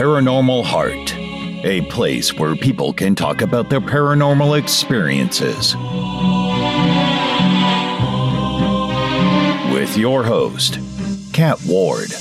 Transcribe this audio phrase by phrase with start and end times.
[0.00, 1.14] Paranormal Heart,
[1.62, 5.74] a place where people can talk about their paranormal experiences.
[9.74, 10.78] With your host,
[11.34, 12.12] Kat Ward.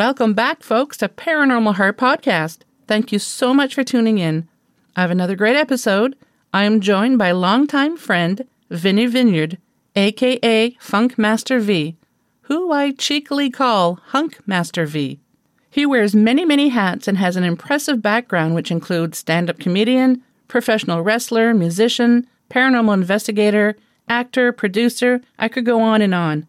[0.00, 2.60] Welcome back, folks, to Paranormal Heart Podcast.
[2.86, 4.48] Thank you so much for tuning in.
[4.96, 6.16] I have another great episode.
[6.54, 9.58] I am joined by longtime friend Vinny Vineyard,
[9.94, 11.96] aka Funk Master V,
[12.44, 15.20] who I cheekily call Hunk Master V.
[15.68, 20.22] He wears many, many hats and has an impressive background which includes stand up comedian,
[20.48, 23.76] professional wrestler, musician, paranormal investigator,
[24.08, 25.20] actor, producer.
[25.38, 26.46] I could go on and on.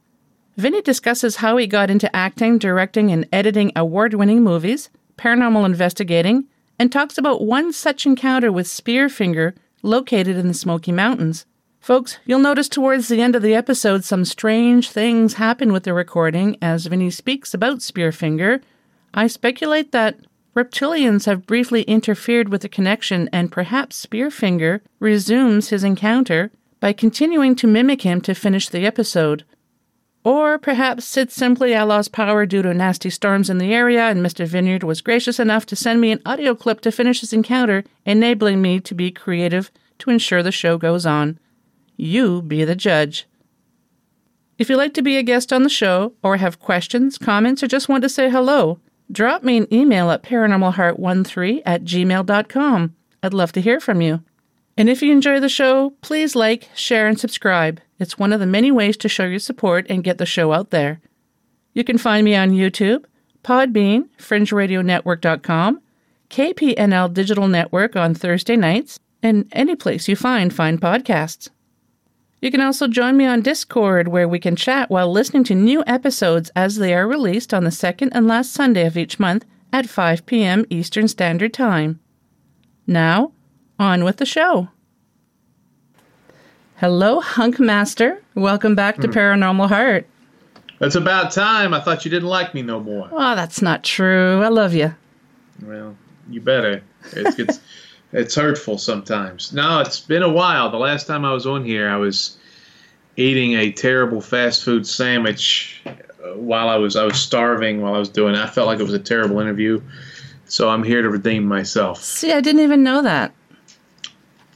[0.58, 6.48] Vinny discusses how he got into acting, directing, and editing award winning movies, paranormal investigating,
[6.78, 11.46] and talks about one such encounter with Spearfinger located in the Smoky Mountains.
[11.80, 15.94] Folks, you'll notice towards the end of the episode some strange things happen with the
[15.94, 18.62] recording as Vinny speaks about Spearfinger.
[19.14, 20.20] I speculate that
[20.56, 27.56] reptilians have briefly interfered with the connection and perhaps Spearfinger resumes his encounter by continuing
[27.56, 29.44] to mimic him to finish the episode.
[30.24, 34.24] Or perhaps it's simply I lost power due to nasty storms in the area, and
[34.24, 34.46] Mr.
[34.46, 38.62] Vineyard was gracious enough to send me an audio clip to finish his encounter, enabling
[38.62, 41.40] me to be creative to ensure the show goes on.
[41.98, 43.28] You be the judge.
[44.60, 47.68] If you'd like to be a guest on the show, or have questions, comments, or
[47.68, 48.80] just want to say hello,
[49.12, 52.96] drop me an email at paranormalheart13 at gmail.com.
[53.24, 54.22] I'd love to hear from you.
[54.78, 57.82] And if you enjoy the show, please like, share, and subscribe.
[58.02, 60.72] It's one of the many ways to show your support and get the show out
[60.72, 61.00] there.
[61.76, 63.06] You can find me on YouTube,
[63.44, 65.80] Podbean, FringeRadioNetwork.com,
[66.32, 71.52] KPNL Digital Network on Thursday nights, and any place you find fine podcasts.
[72.42, 75.84] You can also join me on Discord where we can chat while listening to new
[75.86, 79.88] episodes as they are released on the second and last Sunday of each month at
[79.88, 80.66] 5 p.m.
[80.72, 82.00] Eastern Standard Time.
[82.88, 83.34] Now,
[83.78, 84.70] on with the show.
[86.82, 88.20] Hello, Hunk Master.
[88.34, 90.08] Welcome back to Paranormal Heart.
[90.80, 91.76] It's about time.
[91.76, 93.08] I thought you didn't like me no more.
[93.12, 94.42] Oh, that's not true.
[94.42, 94.96] I love you.
[95.62, 95.96] Well,
[96.28, 96.82] you better.
[97.12, 97.60] It's it's,
[98.14, 99.54] it's hurtful sometimes.
[99.54, 100.72] No, it's been a while.
[100.72, 102.40] The last time I was on here, I was
[103.16, 105.92] eating a terrible fast food sandwich uh,
[106.34, 108.34] while I was I was starving while I was doing.
[108.34, 108.40] it.
[108.40, 109.84] I felt like it was a terrible interview.
[110.48, 112.02] So I'm here to redeem myself.
[112.02, 113.34] See, I didn't even know that.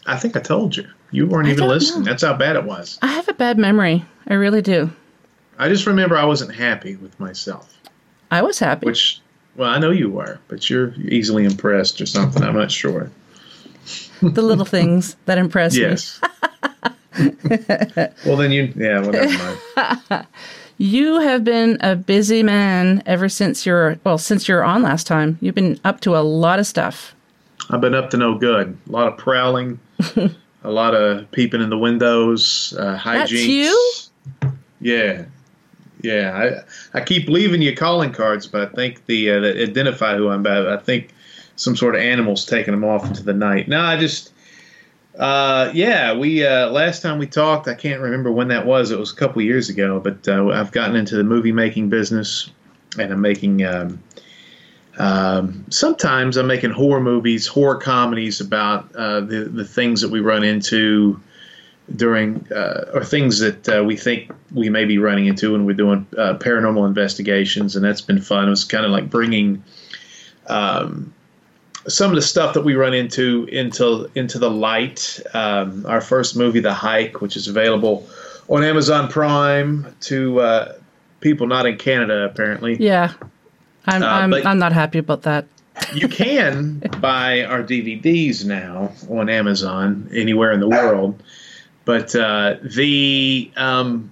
[0.07, 0.87] I think I told you.
[1.11, 2.03] You weren't I even listening.
[2.03, 2.09] know.
[2.11, 2.97] That's how bad it was.
[3.01, 4.05] I have a bad memory.
[4.27, 4.89] I really do.
[5.57, 7.73] I just remember I wasn't happy with myself.
[8.31, 8.85] I was happy.
[8.85, 9.21] Which,
[9.55, 12.43] well, I know you were, but you're easily impressed or something.
[12.43, 13.09] I'm not sure.
[14.21, 16.19] the little things that impress Yes.
[18.25, 19.37] well, then you, yeah, well, never
[19.77, 20.01] mind.
[20.11, 20.17] me.
[20.77, 25.07] You have been a busy man ever since you're well, since you were on last
[25.07, 25.37] time.
[25.39, 27.15] You've been up to a lot of stuff.
[27.69, 28.77] I've been up to no good.
[28.89, 29.79] A lot of prowling,
[30.65, 33.19] a lot of peeping in the windows, uh, hijinks.
[33.19, 34.09] That's you?
[34.81, 35.25] Yeah,
[36.01, 36.63] yeah.
[36.93, 40.29] I I keep leaving you calling cards, but I think the uh, that identify who
[40.29, 40.67] I'm about.
[40.67, 41.13] I think
[41.55, 43.67] some sort of animals taking them off into the night.
[43.67, 44.31] No, I just.
[45.17, 48.91] Uh, yeah, we uh, last time we talked, I can't remember when that was.
[48.91, 52.49] It was a couple years ago, but uh, I've gotten into the movie making business,
[52.99, 53.63] and I'm making.
[53.63, 54.03] Um,
[54.97, 60.19] um, sometimes I'm making horror movies, horror comedies about uh, the the things that we
[60.19, 61.19] run into
[61.95, 65.73] during uh, or things that uh, we think we may be running into when we're
[65.73, 68.47] doing uh, paranormal investigations, and that's been fun.
[68.47, 69.63] It was kind of like bringing
[70.47, 71.13] um,
[71.87, 75.19] some of the stuff that we run into into into the light.
[75.33, 78.07] Um, our first movie, The Hike, which is available
[78.47, 80.73] on Amazon Prime to uh,
[81.19, 82.75] people not in Canada, apparently.
[82.77, 83.13] Yeah.
[83.87, 85.45] I'm Uh, I'm I'm not happy about that.
[85.93, 91.21] You can buy our DVDs now on Amazon anywhere in the world,
[91.83, 94.09] but uh, the um,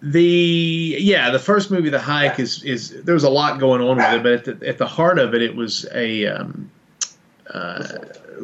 [0.00, 3.96] the yeah the first movie, The Hike, is is there was a lot going on
[3.96, 6.70] with it, but at the, at the heart of it, it was a um,
[7.52, 7.86] uh,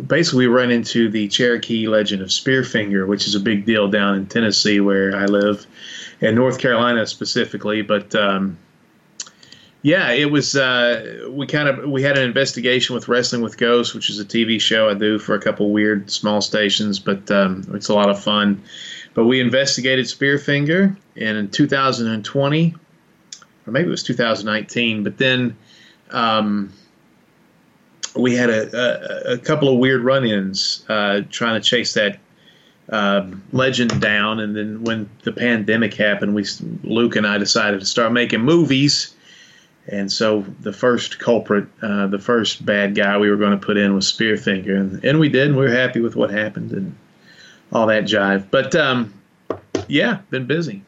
[0.06, 4.16] basically we run into the Cherokee legend of Spearfinger, which is a big deal down
[4.16, 5.66] in Tennessee where I live,
[6.20, 8.12] in North Carolina specifically, but.
[8.16, 8.58] Um,
[9.82, 10.54] yeah, it was.
[10.54, 14.24] Uh, we kind of we had an investigation with Wrestling with Ghosts, which is a
[14.24, 18.08] TV show I do for a couple weird small stations, but um, it's a lot
[18.08, 18.62] of fun.
[19.14, 22.74] But we investigated Spearfinger and in 2020,
[23.66, 25.02] or maybe it was 2019.
[25.02, 25.56] But then
[26.10, 26.72] um,
[28.14, 32.18] we had a, a, a, couple of weird run-ins uh, trying to chase that
[32.90, 34.38] um, legend down.
[34.38, 36.44] And then when the pandemic happened, we
[36.84, 39.14] Luke and I decided to start making movies.
[39.88, 43.76] And so the first culprit, uh, the first bad guy we were going to put
[43.76, 45.48] in was Spearfinger, and, and we did.
[45.48, 46.94] And we were happy with what happened and
[47.72, 48.48] all that jive.
[48.50, 49.12] But um,
[49.88, 50.82] yeah, been busy.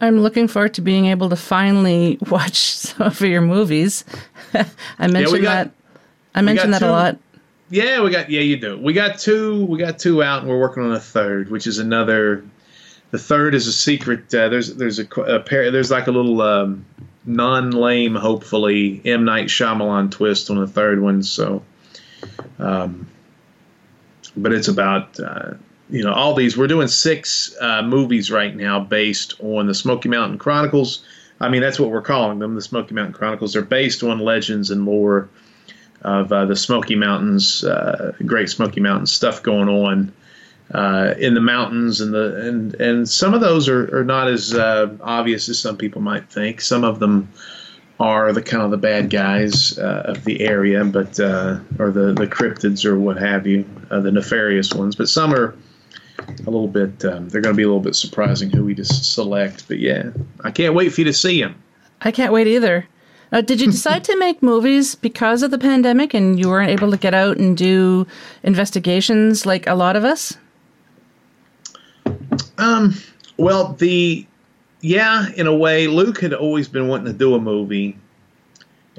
[0.00, 4.04] I'm looking forward to being able to finally watch some of your movies.
[4.98, 5.70] I mentioned yeah, got, that.
[6.34, 7.18] I mentioned that two, a lot.
[7.68, 8.30] Yeah, we got.
[8.30, 8.78] Yeah, you do.
[8.78, 9.64] We got two.
[9.66, 12.44] We got two out, and we're working on a third, which is another.
[13.10, 14.34] The third is a secret.
[14.34, 15.70] Uh, there's there's a, a pair.
[15.70, 16.84] There's like a little um,
[17.26, 21.22] non-lame, hopefully M Night Shyamalan twist on the third one.
[21.22, 21.62] So,
[22.58, 23.06] um,
[24.36, 25.54] but it's about uh,
[25.90, 26.56] you know all these.
[26.56, 31.04] We're doing six uh, movies right now based on the Smoky Mountain Chronicles.
[31.40, 32.54] I mean, that's what we're calling them.
[32.54, 33.52] The Smoky Mountain Chronicles.
[33.52, 35.28] They're based on legends and lore
[36.02, 40.12] of uh, the Smoky Mountains, uh, Great Smoky Mountains stuff going on
[40.72, 44.54] uh, in the mountains, and the and and some of those are, are not as
[44.54, 46.60] uh, obvious as some people might think.
[46.60, 47.30] Some of them
[47.98, 52.12] are the kind of the bad guys uh, of the area, but uh, or the
[52.12, 54.96] the cryptids or what have you, the nefarious ones.
[54.96, 55.54] But some are
[56.18, 57.04] a little bit.
[57.04, 59.68] Um, they're going to be a little bit surprising who we just select.
[59.68, 60.10] But yeah,
[60.44, 61.62] I can't wait for you to see them.
[62.02, 62.86] I can't wait either.
[63.32, 66.90] Uh, did you decide to make movies because of the pandemic and you weren't able
[66.90, 68.06] to get out and do
[68.42, 70.38] investigations like a lot of us?
[72.58, 72.94] Um,
[73.36, 74.26] well, the
[74.80, 77.96] yeah, in a way, Luke had always been wanting to do a movie,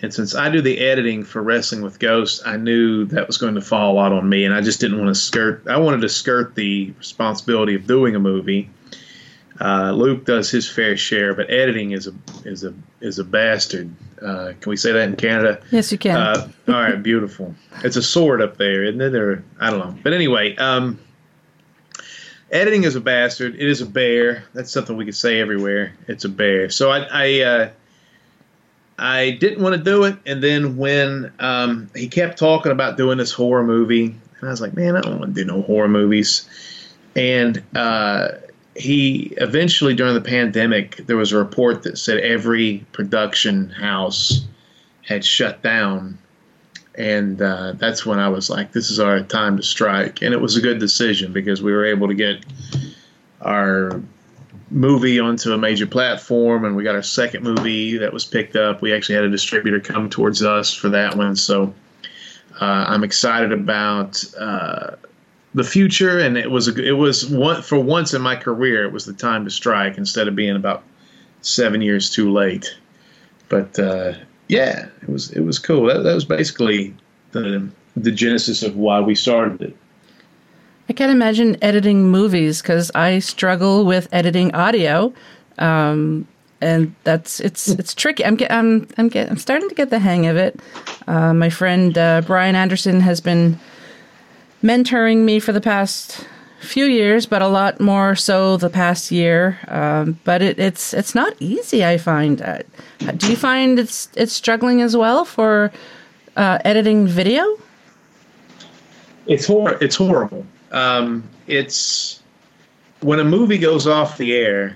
[0.01, 3.55] and since I do the editing for Wrestling with Ghosts, I knew that was going
[3.55, 5.63] to fall a lot on me, and I just didn't want to skirt.
[5.67, 8.69] I wanted to skirt the responsibility of doing a movie.
[9.59, 12.13] Uh, Luke does his fair share, but editing is a
[12.45, 13.89] is a is a bastard.
[14.21, 15.59] Uh, can we say that in Canada?
[15.71, 16.15] Yes, you can.
[16.15, 17.55] Uh, all right, beautiful.
[17.83, 19.15] It's a sword up there, isn't it?
[19.15, 19.97] Or I don't know.
[20.03, 20.99] But anyway, um,
[22.51, 23.55] editing is a bastard.
[23.55, 24.43] It is a bear.
[24.53, 25.93] That's something we could say everywhere.
[26.07, 26.69] It's a bear.
[26.69, 27.69] So I I, uh,
[28.97, 33.17] I didn't want to do it, and then when um, he kept talking about doing
[33.17, 34.05] this horror movie,
[34.39, 36.47] and I was like, man, I don't want to do no horror movies.
[37.15, 38.29] And uh,
[38.75, 44.45] he eventually during the pandemic, there was a report that said every production house
[45.01, 46.17] had shut down
[46.97, 50.41] and uh, that's when I was like, "This is our time to strike," and it
[50.41, 52.43] was a good decision because we were able to get
[53.41, 54.01] our
[54.69, 58.81] movie onto a major platform, and we got our second movie that was picked up.
[58.81, 61.73] We actually had a distributor come towards us for that one, so
[62.59, 64.95] uh, I'm excited about uh,
[65.53, 66.19] the future.
[66.19, 69.13] And it was a, it was one for once in my career, it was the
[69.13, 70.83] time to strike instead of being about
[71.41, 72.75] seven years too late.
[73.49, 74.13] But uh,
[74.47, 75.85] yeah, it was it was cool.
[75.85, 76.93] That, that was basically
[77.31, 79.77] the the genesis of why we started it.
[80.89, 85.13] I can't imagine editing movies because I struggle with editing audio,
[85.57, 86.27] um,
[86.61, 88.23] and that's it's it's tricky.
[88.23, 90.59] I'm get, I'm I'm, get, I'm starting to get the hang of it.
[91.07, 93.59] Uh, my friend uh, Brian Anderson has been
[94.63, 96.25] mentoring me for the past
[96.59, 99.59] few years, but a lot more so the past year.
[99.67, 101.85] Um, but it, it's it's not easy.
[101.85, 102.41] I find.
[102.41, 102.59] Uh,
[103.17, 105.71] do you find it's it's struggling as well for
[106.35, 107.43] uh, editing video?
[109.27, 110.45] It's hor- It's horrible.
[110.71, 112.21] Um, it's
[113.01, 114.75] when a movie goes off the air.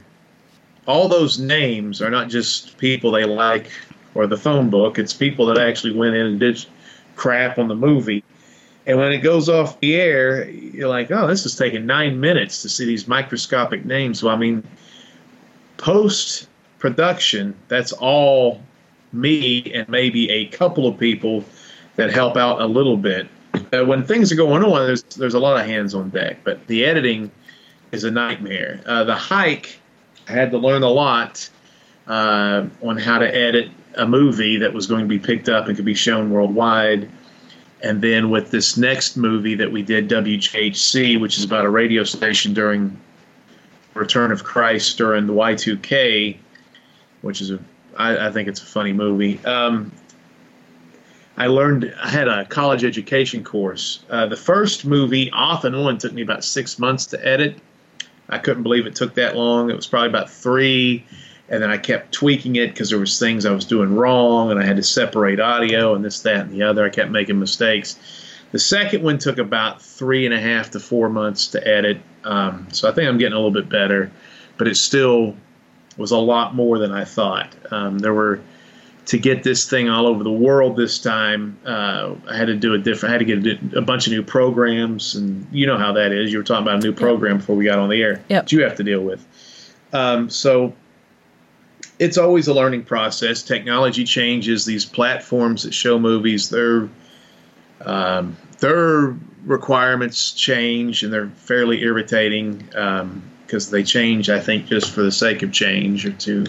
[0.87, 3.71] All those names are not just people they like
[4.13, 4.97] or the phone book.
[4.99, 6.65] It's people that actually went in and did
[7.15, 8.23] crap on the movie
[8.91, 12.61] and when it goes off the air, you're like, oh, this is taking nine minutes
[12.61, 14.21] to see these microscopic names.
[14.21, 14.67] Well, I mean,
[15.77, 18.61] post production, that's all
[19.13, 21.45] me and maybe a couple of people
[21.95, 23.29] that help out a little bit.
[23.71, 26.67] Uh, when things are going on, there's there's a lot of hands on deck, but
[26.67, 27.31] the editing
[27.93, 28.81] is a nightmare.
[28.85, 29.79] Uh, the hike,
[30.27, 31.49] I had to learn a lot
[32.07, 35.77] uh, on how to edit a movie that was going to be picked up and
[35.77, 37.09] could be shown worldwide
[37.83, 42.03] and then with this next movie that we did, WJHC, which is about a radio
[42.03, 42.99] station during
[43.93, 46.37] Return of Christ during the Y2K,
[47.21, 47.59] which is a,
[47.97, 49.43] I, I think it's a funny movie.
[49.45, 49.91] Um,
[51.37, 54.03] I learned I had a college education course.
[54.09, 57.57] Uh, the first movie, off and on, took me about six months to edit.
[58.29, 59.69] I couldn't believe it took that long.
[59.69, 61.05] It was probably about three,
[61.51, 64.59] and then I kept tweaking it because there was things I was doing wrong, and
[64.59, 66.85] I had to separate audio and this, that, and the other.
[66.85, 67.97] I kept making mistakes.
[68.53, 72.67] The second one took about three and a half to four months to edit, um,
[72.71, 74.09] so I think I'm getting a little bit better,
[74.57, 75.35] but it still
[75.97, 77.53] was a lot more than I thought.
[77.69, 78.39] Um, there were
[79.07, 81.57] to get this thing all over the world this time.
[81.65, 83.11] Uh, I had to do a different.
[83.11, 86.13] I had to get a, a, bunch of new programs, and you know how that
[86.13, 86.31] is.
[86.31, 87.39] You were talking about a new program yep.
[87.41, 88.23] before we got on the air.
[88.29, 88.43] Yep.
[88.43, 89.25] That you have to deal with.
[89.91, 90.73] Um, so
[92.01, 93.43] it's always a learning process.
[93.43, 94.65] Technology changes.
[94.65, 96.89] These platforms that show movies, their
[97.85, 99.15] um, their
[99.45, 104.31] requirements change, and they're fairly irritating because um, they change.
[104.31, 106.47] I think just for the sake of change, or to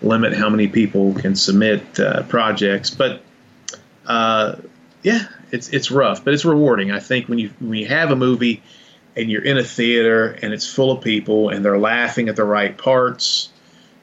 [0.00, 2.88] limit how many people can submit uh, projects.
[2.88, 3.20] But
[4.06, 4.56] uh,
[5.02, 6.90] yeah, it's it's rough, but it's rewarding.
[6.90, 8.62] I think when you when you have a movie
[9.14, 12.44] and you're in a theater and it's full of people and they're laughing at the
[12.44, 13.50] right parts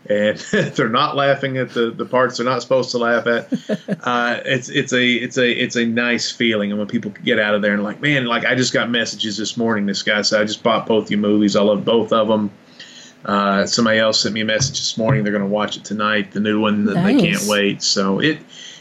[0.10, 0.38] and
[0.75, 3.51] they're not laughing at the, the parts they're not supposed to laugh at.
[4.03, 7.55] Uh, it's it's a it's a it's a nice feeling, and when people get out
[7.55, 9.86] of there and like, man, like I just got messages this morning.
[9.86, 11.55] This guy said I just bought both your movies.
[11.55, 12.51] I love both of them.
[13.24, 15.24] Uh, somebody else sent me a message this morning.
[15.24, 16.31] They're going to watch it tonight.
[16.31, 16.86] The new one.
[16.86, 17.22] Nice.
[17.22, 17.81] They can't wait.
[17.81, 18.39] So it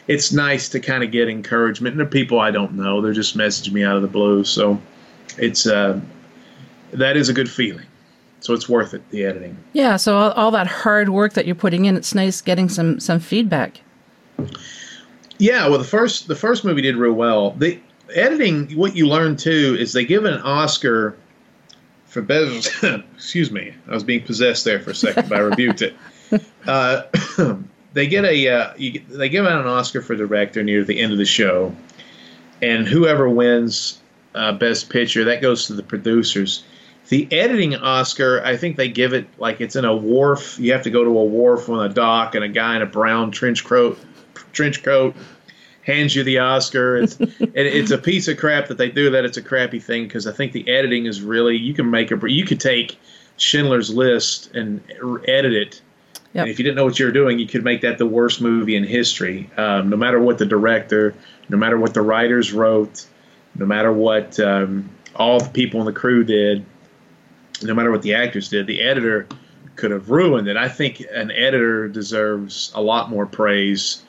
[0.09, 1.93] it's nice to kind of get encouragement.
[1.93, 4.43] And the people I don't know, they're just messaging me out of the blue.
[4.43, 4.81] So
[5.39, 6.01] it's uh,
[6.93, 7.87] that is a good feeling
[8.43, 9.57] so it's worth it the editing.
[9.73, 13.01] Yeah so all, all, that hard work that you're putting in it's nice getting some
[13.01, 13.81] some feedback.
[15.39, 17.53] Yeah well the first the first movie did real well.
[17.53, 17.81] The
[18.15, 21.17] editing what you learn too is they give an oscar
[22.07, 22.71] for best
[23.15, 25.95] excuse me i was being possessed there for a second but i rebuked it.
[26.67, 27.03] Uh,
[27.93, 31.13] they get a uh, you, they give out an oscar for director near the end
[31.13, 31.75] of the show
[32.63, 34.01] and whoever wins
[34.35, 36.65] uh, best picture that goes to the producers
[37.09, 40.59] the editing Oscar, I think they give it like it's in a wharf.
[40.59, 42.87] You have to go to a wharf on a dock, and a guy in a
[42.87, 43.99] brown trench coat,
[44.53, 45.15] trench coat,
[45.83, 46.97] hands you the Oscar.
[46.97, 49.25] It's it's a piece of crap that they do that.
[49.25, 52.31] It's a crappy thing because I think the editing is really you can make a
[52.31, 52.99] you could take
[53.37, 54.83] Schindler's List and
[55.27, 55.83] edit it.
[56.35, 56.43] Yep.
[56.43, 58.41] And if you didn't know what you were doing, you could make that the worst
[58.41, 59.51] movie in history.
[59.59, 61.15] Um, no matter what the director,
[61.51, 63.05] no matter what the writers wrote,
[63.55, 66.65] no matter what um, all the people in the crew did,
[67.63, 69.27] no matter what the actors did, the editor
[69.77, 70.57] could have ruined it.
[70.57, 74.03] I think an editor deserves a lot more praise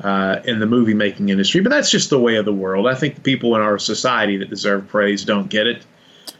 [0.00, 2.86] uh, in the movie making industry, but that's just the way of the world.
[2.86, 5.84] I think the people in our society that deserve praise don't get it.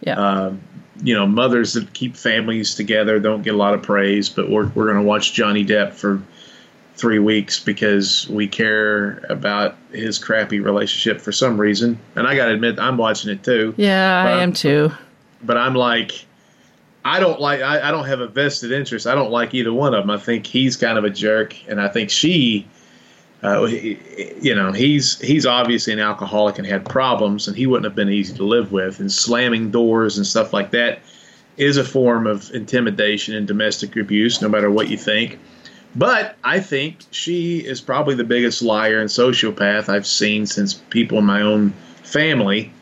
[0.01, 0.15] Yeah.
[0.15, 0.61] Um,
[1.03, 4.69] you know, mothers that keep families together don't get a lot of praise, but we're,
[4.69, 6.23] we're going to watch Johnny Depp for
[6.97, 11.99] three weeks because we care about his crappy relationship for some reason.
[12.15, 13.75] And I got to admit, I'm watching it too.
[13.77, 14.91] Yeah, I am too.
[15.43, 16.26] But I'm like,
[17.07, 17.61] I don't like.
[17.61, 19.07] I, I, don't have a vested interest.
[19.07, 20.11] I don't like either one of them.
[20.11, 22.67] I think he's kind of a jerk, and I think she,
[23.45, 27.95] uh, you know, he's he's obviously an alcoholic and had problems, and he wouldn't have
[27.95, 28.99] been easy to live with.
[28.99, 30.99] And slamming doors and stuff like that
[31.57, 35.39] is a form of intimidation and domestic abuse, no matter what you think.
[35.95, 41.19] But I think she is probably the biggest liar and sociopath I've seen since people
[41.19, 41.73] in my own
[42.03, 42.73] family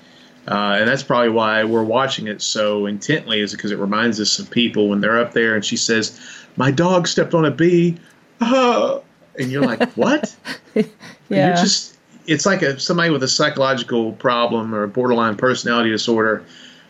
[0.49, 4.39] uh, and that's probably why we're watching it so intently, is because it reminds us
[4.39, 6.21] of people when they're up there and she says,
[6.57, 7.97] My dog stepped on a bee.
[8.41, 9.01] Uh,
[9.39, 10.37] and you're like, What?
[10.75, 10.85] yeah.
[11.29, 11.97] You're just,
[12.27, 16.45] it's like a, somebody with a psychological problem or a borderline personality disorder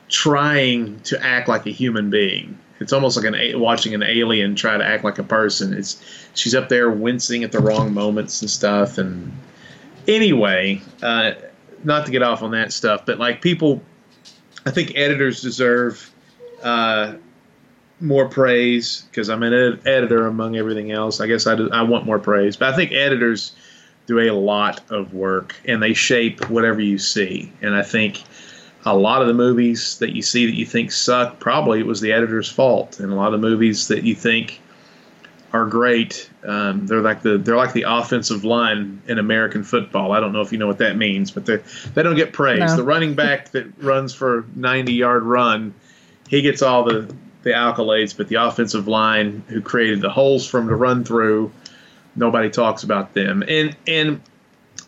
[0.09, 2.59] trying to act like a human being.
[2.81, 5.73] It's almost like an watching an alien try to act like a person.
[5.73, 6.03] It's
[6.35, 8.99] she's up there wincing at the wrong moments and stuff.
[8.99, 9.33] And
[10.09, 11.33] anyway, uh,
[11.85, 13.83] not to get off on that stuff, but like people,
[14.67, 16.13] I think editors deserve
[16.63, 17.15] uh,
[18.01, 21.21] more praise because I'm an ed- editor among everything else.
[21.21, 23.55] I guess I, do, I want more praise, but I think editors
[24.07, 27.53] do a lot of work and they shape whatever you see.
[27.63, 28.23] And I think
[28.85, 32.01] a lot of the movies that you see that you think suck, probably it was
[32.01, 33.01] the editor's fault.
[33.01, 34.61] And a lot of the movies that you think
[35.55, 36.29] are great.
[36.43, 40.11] Um, they're like the they're like the offensive line in American football.
[40.11, 41.59] I don't know if you know what that means, but they
[41.95, 42.59] they don't get praise.
[42.59, 42.77] No.
[42.77, 45.73] The running back that runs for 90 yard run,
[46.29, 50.59] he gets all the the accolades, but the offensive line who created the holes for
[50.59, 51.53] him to run through,
[52.17, 53.45] nobody talks about them.
[53.47, 54.21] And and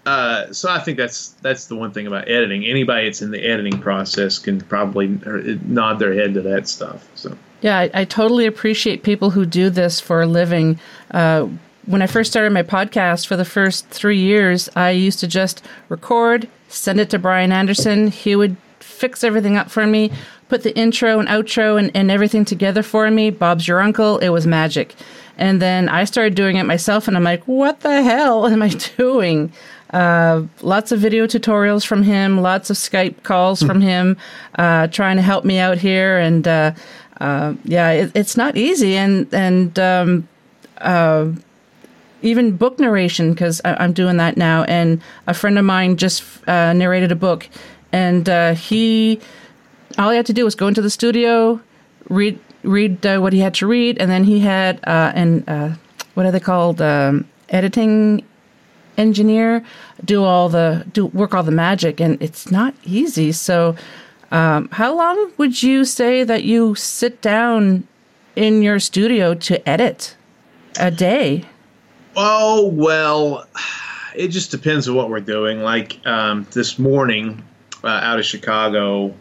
[0.04, 2.64] uh, so I think that's that's the one thing about editing.
[2.64, 7.08] Anybody that's in the editing process can probably nod their head to that stuff.
[7.14, 7.38] So.
[7.66, 10.78] Yeah, I, I, totally appreciate people who do this for a living.
[11.10, 11.48] Uh,
[11.86, 15.64] when I first started my podcast for the first three years, I used to just
[15.88, 18.06] record, send it to Brian Anderson.
[18.06, 20.12] He would fix everything up for me,
[20.48, 23.30] put the intro and outro and, and everything together for me.
[23.30, 24.18] Bob's your uncle.
[24.18, 24.94] It was magic.
[25.36, 28.68] And then I started doing it myself, and I'm like, what the hell am I
[28.96, 29.52] doing?
[29.90, 34.16] Uh, lots of video tutorials from him, lots of Skype calls from him,
[34.56, 36.18] uh, trying to help me out here.
[36.18, 36.72] And uh,
[37.20, 38.96] uh yeah, it, it's not easy.
[38.96, 40.28] And and um,
[40.78, 41.32] uh,
[42.22, 44.64] even book narration because I'm doing that now.
[44.64, 47.48] And a friend of mine just uh, narrated a book,
[47.92, 49.20] and he
[49.98, 51.60] all he had to do was go into the studio,
[52.08, 55.76] read read uh, what he had to read, and then he had uh, an uh,
[56.14, 58.24] what are they called um, editing
[58.96, 59.62] engineer
[60.04, 63.32] do all the do work all the magic, and it's not easy.
[63.32, 63.76] So,
[64.30, 67.86] um, how long would you say that you sit down
[68.34, 70.16] in your studio to edit
[70.78, 71.44] a day?
[72.16, 73.46] Oh well,
[74.14, 75.60] it just depends on what we're doing.
[75.60, 77.44] Like um, this morning,
[77.84, 79.14] uh, out of Chicago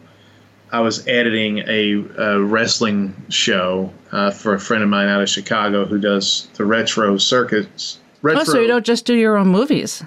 [0.72, 5.28] I was editing a, a wrestling show uh, for a friend of mine out of
[5.28, 8.00] Chicago who does the retro circuits.
[8.22, 8.40] Retro.
[8.40, 10.02] Oh, so you don't just do your own movies?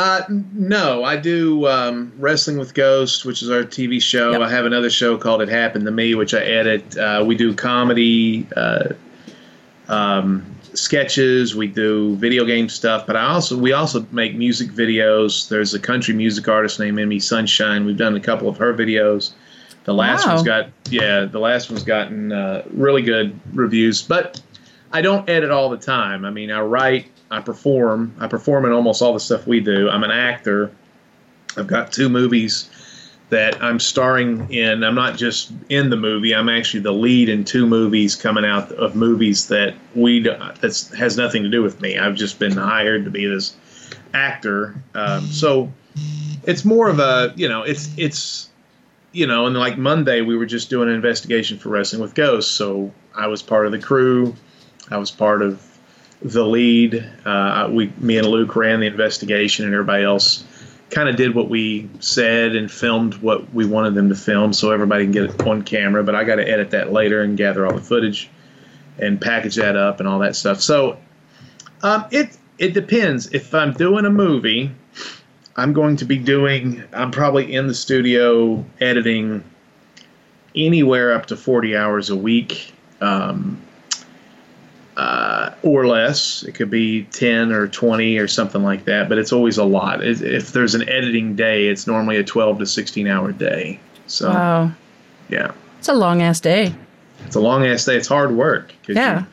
[0.00, 4.30] Uh, no, I do um, Wrestling with Ghost, which is our TV show.
[4.32, 4.40] Yep.
[4.40, 6.96] I have another show called It Happened to Me, which I edit.
[6.96, 8.94] Uh, we do comedy, uh,
[9.88, 11.54] um, sketches.
[11.54, 15.50] We do video game stuff, but I also we also make music videos.
[15.50, 17.84] There's a country music artist named Emmy Sunshine.
[17.84, 19.32] We've done a couple of her videos.
[19.84, 20.36] The last wow.
[20.36, 24.40] one's got yeah, the last one's gotten uh, really good reviews, but
[24.92, 26.24] I don't edit all the time.
[26.24, 29.88] I mean, I write, I perform, I perform in almost all the stuff we do.
[29.88, 30.72] I'm an actor.
[31.56, 32.68] I've got two movies
[33.30, 34.82] that I'm starring in.
[34.82, 36.34] I'm not just in the movie.
[36.34, 41.16] I'm actually the lead in two movies coming out of movies that we that has
[41.16, 41.96] nothing to do with me.
[41.96, 43.54] I've just been hired to be this
[44.12, 44.82] actor.
[44.94, 45.72] Um, so
[46.44, 48.50] it's more of a you know it's it's
[49.12, 52.52] you know, and like Monday, we were just doing an investigation for Wrestling with Ghosts.
[52.52, 54.34] So I was part of the crew.
[54.90, 55.69] I was part of
[56.22, 57.04] the lead.
[57.24, 60.44] Uh, we, me and Luke ran the investigation, and everybody else
[60.90, 64.70] kind of did what we said and filmed what we wanted them to film, so
[64.70, 66.02] everybody can get it on camera.
[66.02, 68.28] But I got to edit that later and gather all the footage
[68.98, 70.60] and package that up and all that stuff.
[70.60, 70.98] So
[71.82, 73.28] um, it it depends.
[73.28, 74.72] If I'm doing a movie
[75.60, 79.44] I'm going to be doing, I'm probably in the studio editing
[80.54, 83.60] anywhere up to 40 hours a week um,
[84.96, 86.42] uh, or less.
[86.42, 90.02] It could be 10 or 20 or something like that, but it's always a lot.
[90.04, 93.80] If there's an editing day, it's normally a 12 to 16 hour day.
[94.06, 94.72] So, wow.
[95.28, 95.52] yeah.
[95.78, 96.74] It's a long ass day.
[97.26, 97.96] It's a long ass day.
[97.96, 98.74] It's hard work.
[98.88, 99.14] Yeah.
[99.14, 99.28] You're,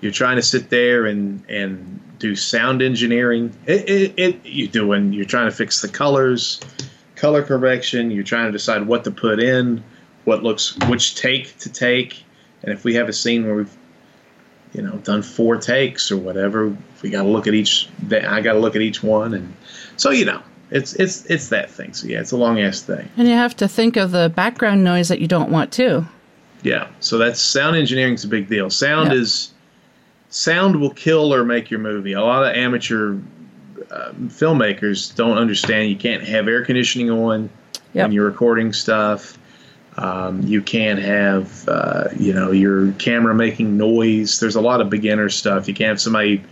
[0.00, 3.52] you're trying to sit there and, and do sound engineering.
[3.66, 6.60] It, it, it you doing you're trying to fix the colors,
[7.16, 8.10] color correction.
[8.10, 9.82] You're trying to decide what to put in,
[10.24, 12.22] what looks which take to take,
[12.62, 13.76] and if we have a scene where we've
[14.72, 17.88] you know done four takes or whatever, we got to look at each.
[18.10, 19.54] I got to look at each one, and
[19.96, 21.92] so you know it's it's it's that thing.
[21.92, 23.08] So yeah, it's a long ass thing.
[23.16, 26.06] And you have to think of the background noise that you don't want too.
[26.62, 28.70] Yeah, so that's sound engineering is a big deal.
[28.70, 29.52] Sound is
[30.30, 32.12] sound will kill or make your movie.
[32.12, 33.18] A lot of amateur
[33.90, 37.50] uh, filmmakers don't understand you can't have air conditioning on
[37.92, 38.04] yep.
[38.04, 39.38] when you're recording stuff.
[39.96, 44.40] Um, you can't have, uh, you know, your camera making noise.
[44.40, 45.68] There's a lot of beginner stuff.
[45.68, 46.42] You can't have somebody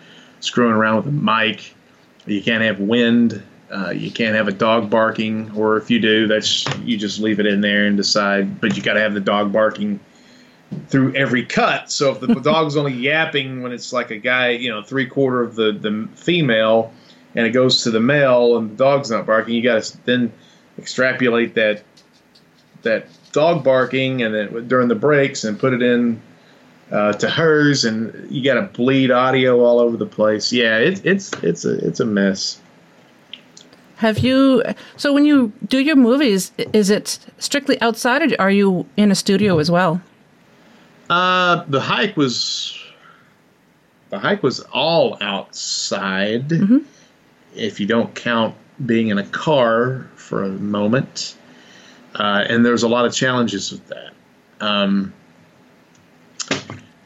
[0.41, 1.75] screwing around with a mic.
[2.27, 3.43] You can't have wind.
[3.71, 7.39] Uh, you can't have a dog barking, or if you do, that's you just leave
[7.39, 8.61] it in there and decide.
[8.61, 10.01] But you got to have the dog barking
[10.89, 11.91] through every cut.
[11.91, 15.41] So if the dog's only yapping when it's like a guy, you know, three quarter
[15.41, 16.93] of the the female,
[17.37, 20.33] and it goes to the male and the dog's not barking, you got to then
[20.77, 21.85] extrapolate that
[22.83, 26.21] that dog barking and then during the breaks and put it in
[26.91, 30.53] uh, to hers, and you got to bleed audio all over the place.
[30.53, 32.61] Yeah, it's it's it's a it's a mess.
[33.97, 34.63] Have you?
[34.97, 39.15] So when you do your movies, is it strictly outside, or are you in a
[39.15, 40.01] studio as well?
[41.09, 42.79] Uh, the hike was
[44.09, 46.49] the hike was all outside.
[46.49, 46.79] Mm-hmm.
[47.55, 51.37] If you don't count being in a car for a moment,
[52.15, 54.13] uh, and there's a lot of challenges with that,
[54.61, 55.13] um,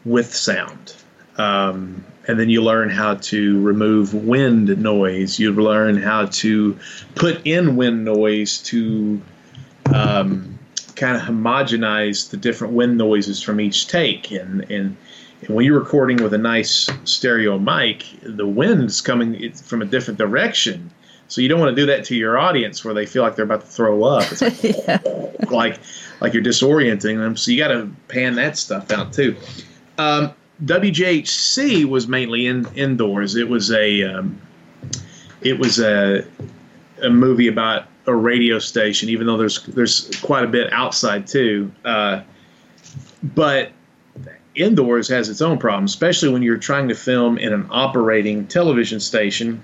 [0.03, 0.95] with sound.
[1.37, 5.37] Um, and then you learn how to remove wind noise.
[5.37, 6.77] You learn how to
[7.13, 9.21] put in wind noise to
[9.93, 10.57] um,
[10.95, 14.31] kind of homogenize the different wind noises from each take.
[14.31, 14.97] And, and,
[15.41, 20.17] and when you're recording with a nice stereo mic, the wind's coming from a different
[20.17, 20.89] direction
[21.27, 23.45] So you don't want to do that to your audience where they feel like they're
[23.45, 24.31] about to throw up.
[24.31, 24.99] It's like, yeah.
[25.49, 25.79] like,
[26.21, 27.35] like you're disorienting them.
[27.35, 29.35] So you got to pan that stuff out too.
[29.97, 30.33] Um,
[30.63, 33.35] WJHC was mainly in indoors.
[33.35, 34.39] It was a um,
[35.41, 36.25] it was a
[37.01, 41.71] a movie about a radio station, even though there's there's quite a bit outside too.
[41.83, 42.21] Uh,
[43.21, 43.71] but
[44.55, 48.99] indoors has its own problems, especially when you're trying to film in an operating television
[48.99, 49.61] station,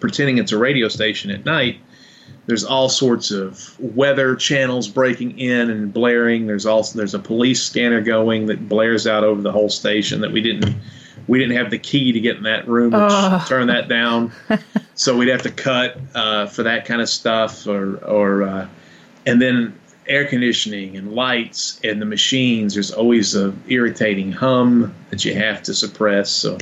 [0.00, 1.78] pretending it's a radio station at night.
[2.46, 6.46] There's all sorts of weather channels breaking in and blaring.
[6.46, 10.32] There's also there's a police scanner going that blares out over the whole station that
[10.32, 10.74] we didn't
[11.28, 13.44] we didn't have the key to get in that room to Oh.
[13.46, 14.32] turn that down.
[14.94, 18.68] so we'd have to cut uh, for that kind of stuff, or or uh,
[19.26, 22.74] and then air conditioning and lights and the machines.
[22.74, 26.30] There's always a irritating hum that you have to suppress.
[26.30, 26.58] So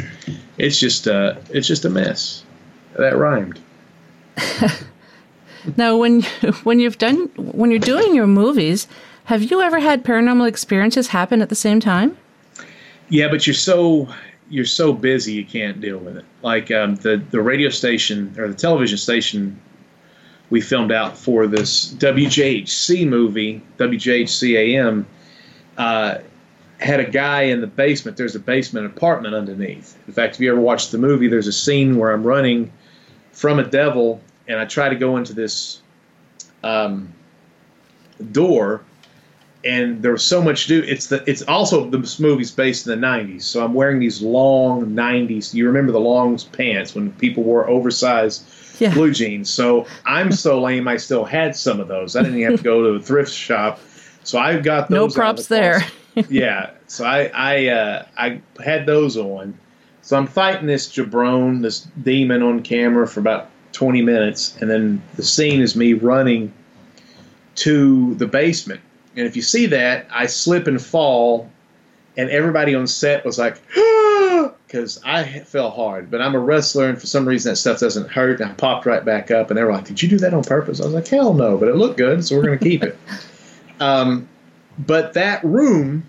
[0.58, 2.42] it's just uh, it's just a mess.
[2.98, 3.58] That rhymed.
[5.76, 6.22] Now, when
[6.62, 8.86] when you've done when you're doing your movies,
[9.24, 12.16] have you ever had paranormal experiences happen at the same time?
[13.08, 14.08] Yeah, but you're so
[14.50, 16.24] you're so busy you can't deal with it.
[16.42, 19.60] Like um, the the radio station or the television station
[20.50, 25.06] we filmed out for this WJHC movie, WJHC AM,
[25.76, 26.18] uh,
[26.78, 28.16] had a guy in the basement.
[28.16, 29.98] There's a basement apartment underneath.
[30.06, 32.72] In fact, if you ever watched the movie, there's a scene where I'm running
[33.38, 35.80] from a devil and I try to go into this
[36.64, 37.12] um,
[38.32, 38.82] door
[39.64, 40.86] and there was so much to do.
[40.88, 44.86] It's the it's also the movie's based in the '90s, so I'm wearing these long
[44.92, 45.52] '90s.
[45.52, 48.44] You remember the long pants when people wore oversized
[48.80, 48.94] Yeah.
[48.94, 49.50] blue jeans.
[49.50, 50.86] So I'm so lame.
[50.86, 52.14] I still had some of those.
[52.14, 53.80] I didn't even have to go to a thrift shop.
[54.22, 55.12] So I got No those.
[55.12, 55.84] of props the there.
[56.28, 56.70] yeah.
[56.86, 59.58] So I I uh, I had those on.
[60.08, 65.02] So I'm fighting this jabron, this demon on camera for about 20 minutes, and then
[65.16, 66.50] the scene is me running
[67.56, 68.80] to the basement.
[69.16, 71.50] And if you see that, I slip and fall,
[72.16, 73.60] and everybody on set was like,
[74.66, 76.10] because I fell hard.
[76.10, 78.40] But I'm a wrestler, and for some reason that stuff doesn't hurt.
[78.40, 80.42] And I popped right back up, and they were like, "Did you do that on
[80.42, 82.82] purpose?" I was like, "Hell no!" But it looked good, so we're going to keep
[82.82, 82.96] it.
[83.80, 84.28] Um,
[84.76, 86.02] but that room,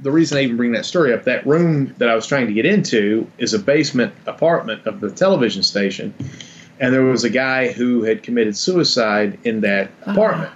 [0.00, 2.52] the reason I even bring that story up, that room that I was trying to
[2.52, 6.14] get into is a basement apartment of the television station,
[6.80, 10.52] and there was a guy who had committed suicide in that apartment.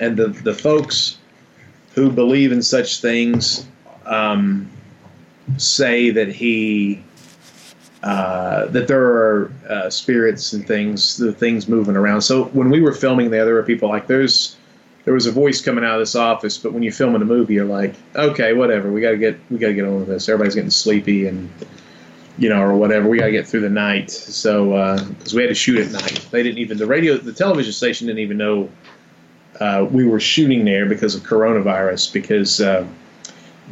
[0.00, 1.18] And the the folks
[1.94, 3.66] who believe in such things
[4.06, 4.70] um,
[5.56, 7.02] say that he
[8.02, 12.22] uh, that there are uh, spirits and things, the things moving around.
[12.22, 14.56] So when we were filming there, there were people like there's
[15.08, 17.54] there was a voice coming out of this office, but when you're filming a movie,
[17.54, 20.28] you're like, okay, whatever, we got to get we got to get on with this.
[20.28, 21.48] Everybody's getting sleepy and
[22.36, 23.08] you know, or whatever.
[23.08, 24.10] We got to get through the night.
[24.10, 27.72] So because we had to shoot at night, they didn't even the radio, the television
[27.72, 28.68] station didn't even know
[29.60, 32.86] uh, we were shooting there because of coronavirus because uh,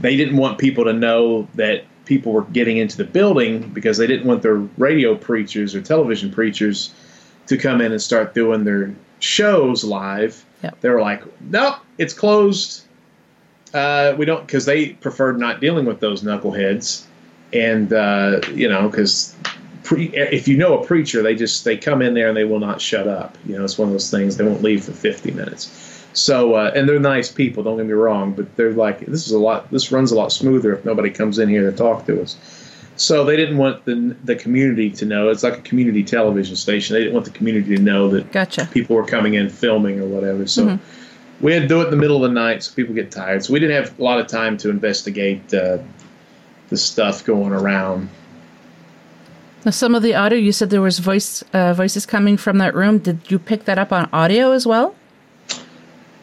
[0.00, 4.06] they didn't want people to know that people were getting into the building because they
[4.06, 6.94] didn't want their radio preachers or television preachers
[7.46, 10.42] to come in and start doing their shows live.
[10.80, 12.82] They were like, nope, it's closed.
[13.74, 17.04] Uh, we don't because they preferred not dealing with those knuckleheads,
[17.52, 19.34] and uh, you know because
[19.92, 22.80] if you know a preacher, they just they come in there and they will not
[22.80, 23.36] shut up.
[23.46, 25.70] You know, it's one of those things they won't leave for fifty minutes.
[26.12, 27.62] So uh, and they're nice people.
[27.62, 29.70] Don't get me wrong, but they're like this is a lot.
[29.70, 32.36] This runs a lot smoother if nobody comes in here to talk to us.
[32.96, 35.28] So they didn't want the the community to know.
[35.28, 36.94] It's like a community television station.
[36.94, 38.68] They didn't want the community to know that Gotcha.
[38.72, 40.46] people were coming in filming or whatever.
[40.46, 40.78] So
[41.40, 43.44] we had to do it in the middle of the night, so people get tired.
[43.44, 45.78] So we didn't have a lot of time to investigate uh,
[46.70, 48.08] the stuff going around.
[49.64, 52.74] Now, some of the audio you said there was voice uh, voices coming from that
[52.74, 52.98] room.
[52.98, 54.94] Did you pick that up on audio as well,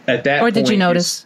[0.07, 1.25] At that or did you notice?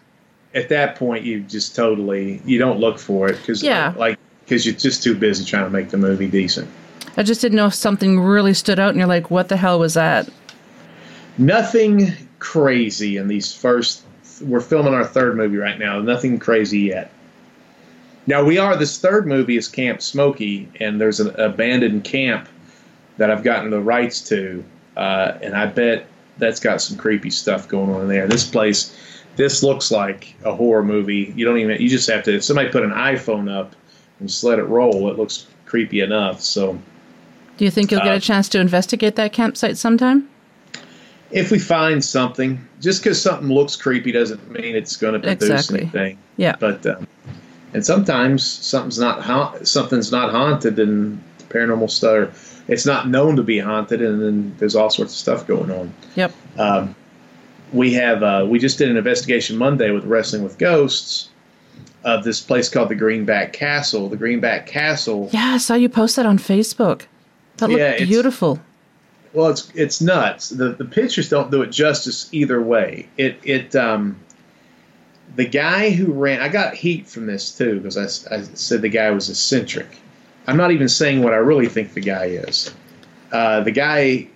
[0.56, 3.94] At that point, you just totally you don't look for it because Yeah.
[3.96, 6.70] like because you're just too busy trying to make the movie decent.
[7.18, 9.78] I just didn't know if something really stood out, and you're like, "What the hell
[9.78, 10.30] was that?"
[11.38, 14.04] Nothing crazy in these first.
[14.42, 16.00] We're filming our third movie right now.
[16.00, 17.12] Nothing crazy yet.
[18.26, 18.78] Now we are.
[18.78, 22.48] This third movie is Camp Smoky, and there's an abandoned camp
[23.18, 24.64] that I've gotten the rights to,
[24.96, 26.06] uh, and I bet
[26.38, 28.28] that's got some creepy stuff going on in there.
[28.28, 28.96] This place,
[29.36, 31.34] this looks like a horror movie.
[31.36, 31.82] You don't even.
[31.82, 32.42] You just have to.
[32.42, 33.76] Somebody put an iPhone up
[34.20, 36.42] and just let it roll, it looks creepy enough.
[36.42, 36.78] So
[37.58, 40.28] Do you think you'll get Uh, a chance to investigate that campsite sometime?
[41.30, 45.44] if we find something, just because something looks creepy doesn't mean it's going to produce
[45.50, 45.82] Exactly.
[45.82, 46.18] anything.
[46.38, 46.56] Yeah.
[46.58, 47.06] But um,
[47.74, 52.54] and sometimes something's not ha- something's not haunted and paranormal stuff.
[52.70, 55.94] it's not known to be haunted, and then there's all sorts of stuff going on.
[56.16, 56.32] Yep.
[56.58, 56.96] Um,
[57.74, 61.28] we have uh, we just did an investigation Monday with Wrestling with Ghosts
[62.04, 64.08] of this place called the Greenback Castle.
[64.10, 65.30] The Greenback Castle.
[65.32, 67.04] Yeah, I saw you post that on Facebook.
[67.58, 68.60] That looked Yeah, it's- beautiful.
[69.34, 70.50] Well, it's it's nuts.
[70.50, 73.08] The the pictures don't do it justice either way.
[73.18, 74.16] It it um
[75.36, 78.90] the guy who ran I got heat from this too because I, I said the
[78.90, 79.88] guy was eccentric.
[80.48, 82.74] I'm not even saying what I really think the guy is.
[83.32, 84.28] Uh, the guy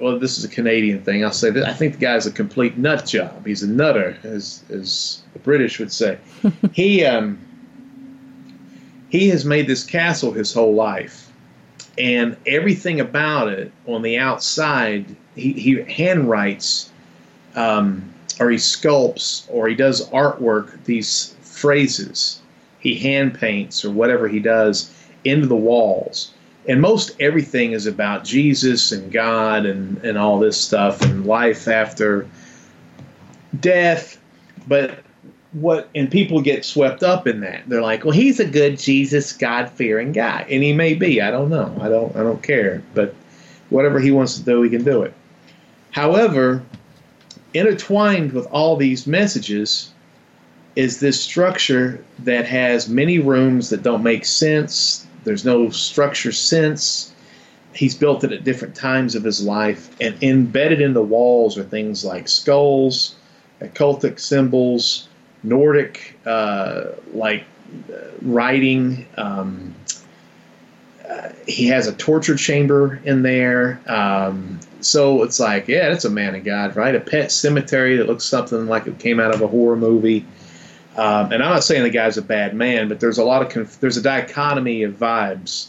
[0.00, 1.24] well, this is a Canadian thing.
[1.24, 3.46] I'll say that I think the guy's a complete nut job.
[3.46, 6.18] He's a nutter, as as the British would say.
[6.72, 7.38] he um
[9.10, 11.30] he has made this castle his whole life
[11.98, 16.88] and everything about it on the outside he, he handwrites
[17.56, 18.02] um,
[18.38, 22.40] or he sculpts or he does artwork these phrases
[22.78, 26.32] he hand paints or whatever he does into the walls
[26.68, 31.68] and most everything is about jesus and god and, and all this stuff and life
[31.68, 32.28] after
[33.60, 34.18] death
[34.66, 35.02] but
[35.52, 37.68] what and people get swept up in that.
[37.68, 41.20] They're like, "Well, he's a good Jesus God-fearing guy." And he may be.
[41.20, 41.76] I don't know.
[41.80, 42.82] I don't I don't care.
[42.94, 43.14] But
[43.68, 45.12] whatever he wants to do, he can do it.
[45.90, 46.62] However,
[47.52, 49.90] intertwined with all these messages
[50.76, 55.06] is this structure that has many rooms that don't make sense.
[55.24, 57.12] There's no structure sense.
[57.72, 61.64] He's built it at different times of his life, and embedded in the walls are
[61.64, 63.14] things like skulls,
[63.60, 65.08] occultic symbols,
[65.42, 67.44] Nordic uh, like
[67.92, 69.06] uh, writing.
[69.16, 69.74] Um,
[71.08, 73.80] uh, he has a torture chamber in there.
[73.86, 76.94] Um, so it's like, yeah, that's a man of God, right?
[76.94, 80.24] A pet cemetery that looks something like it came out of a horror movie.
[80.96, 83.48] Um, and I'm not saying the guy's a bad man, but there's a lot of
[83.48, 85.68] conf- there's a dichotomy of vibes,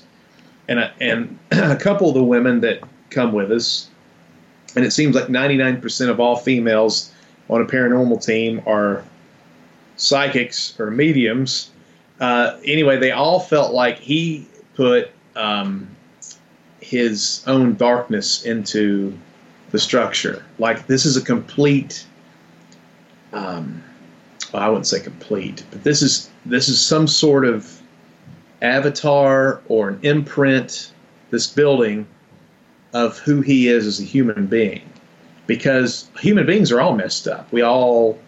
[0.67, 3.89] and a, and a couple of the women that come with us,
[4.75, 7.13] and it seems like 99% of all females
[7.49, 9.03] on a paranormal team are
[9.97, 11.69] psychics or mediums.
[12.19, 15.87] Uh, anyway, they all felt like he put um,
[16.79, 19.17] his own darkness into
[19.71, 20.45] the structure.
[20.59, 22.05] Like this is a complete.
[23.33, 23.83] Um,
[24.59, 27.81] I wouldn't say complete, but this is this is some sort of
[28.61, 30.91] avatar or an imprint.
[31.29, 32.07] This building
[32.93, 34.81] of who he is as a human being,
[35.47, 37.51] because human beings are all messed up.
[37.53, 38.19] We all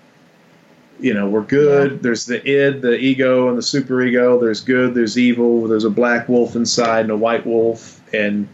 [1.00, 2.02] you know, we're good.
[2.02, 4.40] There's the id, the ego, and the superego.
[4.40, 5.68] There's good, there's evil.
[5.68, 8.48] There's a black wolf inside and a white wolf, and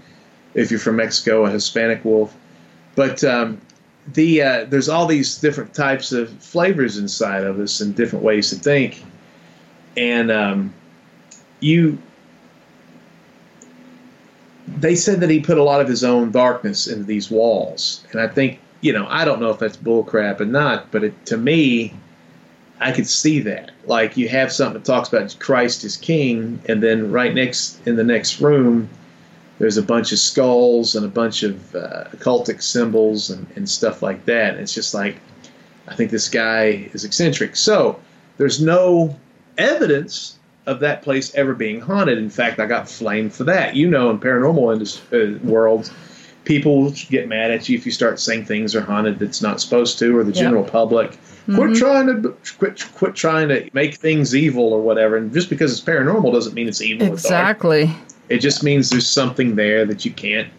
[0.54, 2.36] if you're from Mexico, a Hispanic wolf.
[2.96, 3.62] But um,
[4.14, 8.50] the uh, there's all these different types of flavors inside of us and different ways
[8.50, 9.04] to think,
[9.98, 10.74] and um,
[11.60, 11.98] you.
[14.68, 18.22] They said that he put a lot of his own darkness into these walls, and
[18.22, 21.38] I think you know I don't know if that's bullcrap or not, but it, to
[21.38, 21.94] me,
[22.80, 23.72] I could see that.
[23.86, 27.96] Like you have something that talks about Christ as King, and then right next in
[27.96, 28.90] the next room,
[29.60, 34.02] there's a bunch of skulls and a bunch of uh, occultic symbols and, and stuff
[34.02, 34.56] like that.
[34.56, 35.18] It's just like,
[35.88, 37.56] I think this guy is eccentric.
[37.56, 38.00] So
[38.38, 39.18] there's no
[39.58, 42.18] evidence of that place ever being haunted.
[42.18, 43.76] In fact, I got flamed for that.
[43.76, 45.92] You know, in paranormal industry, uh, world,
[46.46, 50.00] people get mad at you if you start saying things are haunted that's not supposed
[50.00, 50.42] to, or the Yeah.
[50.44, 51.18] general public.
[51.56, 55.18] Quit trying to quit quit trying to make things evil or whatever.
[55.18, 57.08] And just because it's paranormal doesn't mean it's evil.
[57.24, 57.58] dark.
[58.30, 60.50] It just means there's something there that you can't.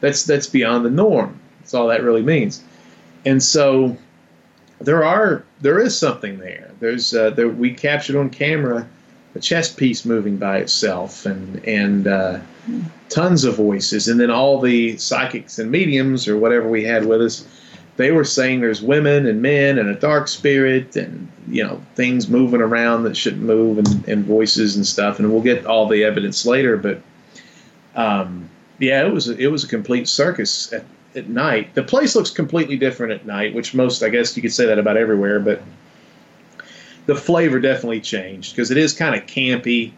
[0.00, 1.38] That's that's beyond the norm.
[1.60, 2.62] That's all that really means.
[3.24, 3.96] And so
[4.80, 6.70] there are there is something there.
[6.80, 8.86] There's uh, there we captured on camera
[9.36, 12.38] a chess piece moving by itself and and uh,
[13.08, 17.20] tons of voices and then all the psychics and mediums or whatever we had with
[17.20, 17.46] us
[17.96, 22.28] they were saying there's women and men and a dark spirit and you know things
[22.28, 26.02] moving around that shouldn't move and, and voices and stuff and we'll get all the
[26.02, 27.00] evidence later but
[27.96, 32.14] um, yeah it was a, it was a complete circus at, at night the place
[32.14, 35.40] looks completely different at night which most i guess you could say that about everywhere
[35.40, 35.62] but
[37.06, 39.92] the flavor definitely changed because it is kind of campy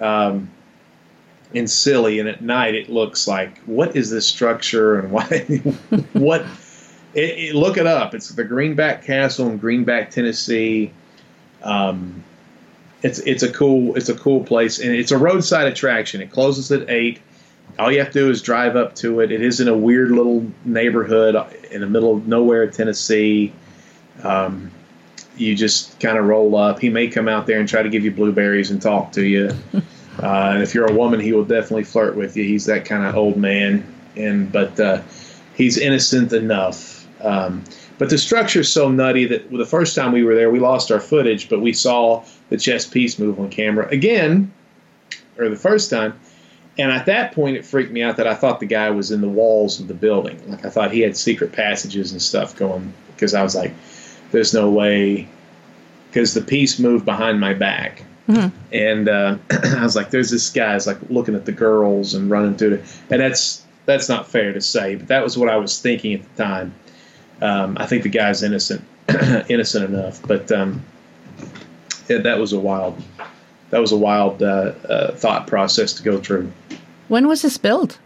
[0.00, 0.50] um,
[1.54, 5.24] and silly and at night it looks like what is this structure and why
[6.12, 6.44] what
[7.16, 8.14] it, it, look it up.
[8.14, 10.92] It's the Greenback Castle in Greenback, Tennessee.
[11.62, 12.22] Um,
[13.02, 16.20] it's it's a cool it's a cool place and it's a roadside attraction.
[16.20, 17.20] It closes at eight.
[17.78, 19.30] All you have to do is drive up to it.
[19.30, 21.36] It is in a weird little neighborhood
[21.70, 23.52] in the middle of nowhere, Tennessee.
[24.22, 24.70] Um,
[25.36, 26.80] you just kind of roll up.
[26.80, 29.50] He may come out there and try to give you blueberries and talk to you.
[30.18, 32.44] Uh, and if you're a woman, he will definitely flirt with you.
[32.44, 33.84] He's that kind of old man,
[34.16, 35.02] and but uh,
[35.54, 37.06] he's innocent enough.
[37.20, 37.64] Um,
[37.98, 40.90] but the structure is so nutty that the first time we were there, we lost
[40.90, 44.52] our footage, but we saw the chess piece move on camera again,
[45.38, 46.18] or the first time.
[46.78, 49.22] And at that point, it freaked me out that I thought the guy was in
[49.22, 50.38] the walls of the building.
[50.50, 53.72] Like I thought he had secret passages and stuff going because I was like,
[54.30, 55.26] "There's no way,"
[56.10, 58.54] because the piece moved behind my back, mm-hmm.
[58.74, 62.56] and uh, I was like, "There's this guy's like looking at the girls and running
[62.56, 65.80] through it," and that's that's not fair to say, but that was what I was
[65.80, 66.74] thinking at the time.
[67.42, 68.84] Um, I think the guy's innocent,
[69.48, 70.82] innocent enough, but um,
[72.08, 73.02] yeah, that was a wild,
[73.70, 76.50] that was a wild uh, uh, thought process to go through.
[77.08, 77.98] When was this built?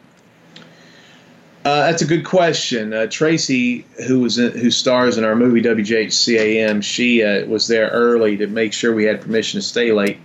[1.65, 2.95] Uh, that's a good question.
[2.95, 7.89] Uh, Tracy, who was in, who stars in our movie WJHCAM, she uh, was there
[7.91, 10.19] early to make sure we had permission to stay late.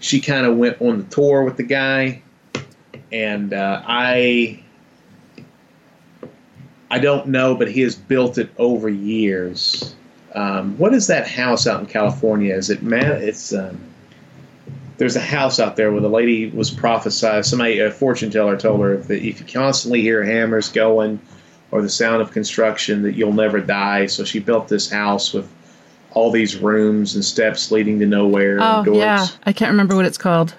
[0.00, 2.22] She kind of went on the tour with the guy,
[3.12, 4.64] and uh, I
[6.90, 9.94] I don't know, but he has built it over years.
[10.34, 12.54] Um, what is that house out in California?
[12.54, 13.22] Is it man?
[13.22, 13.80] It's um,
[14.98, 17.46] there's a house out there where the lady was prophesied.
[17.46, 21.20] Somebody, a fortune teller, told her that if you constantly hear hammers going
[21.70, 24.06] or the sound of construction, that you'll never die.
[24.06, 25.50] So she built this house with
[26.12, 28.58] all these rooms and steps leading to nowhere.
[28.60, 30.54] Oh yeah, I can't remember what it's called.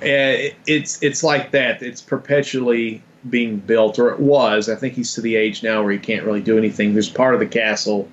[0.00, 1.82] Uh, it's it's like that.
[1.82, 4.68] It's perpetually being built, or it was.
[4.68, 6.92] I think he's to the age now where he can't really do anything.
[6.92, 8.08] There's part of the castle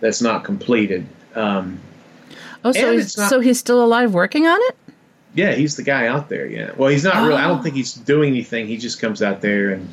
[0.00, 1.06] that's not completed.
[1.34, 1.80] Um,
[2.64, 4.76] oh, so he's, not, so he's still alive working on it?
[5.34, 6.46] Yeah, he's the guy out there.
[6.46, 6.72] Yeah.
[6.76, 7.28] Well, he's not oh.
[7.28, 7.40] really.
[7.40, 7.62] I don't oh.
[7.62, 8.66] think he's doing anything.
[8.66, 9.88] He just comes out there and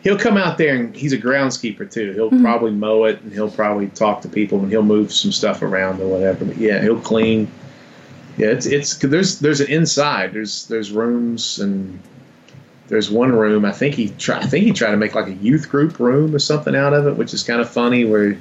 [0.00, 2.12] he'll come out there and he's a groundskeeper too.
[2.12, 2.42] He'll mm-hmm.
[2.42, 6.00] probably mow it and he'll probably talk to people and he'll move some stuff around
[6.00, 6.44] or whatever.
[6.44, 7.50] But yeah, he'll clean.
[8.36, 10.32] Yeah, it's it's there's there's an inside.
[10.32, 12.00] There's there's rooms and
[12.88, 13.64] there's one room.
[13.64, 14.44] I think he tried.
[14.44, 17.06] I think he tried to make like a youth group room or something out of
[17.06, 18.04] it, which is kind of funny.
[18.04, 18.36] Where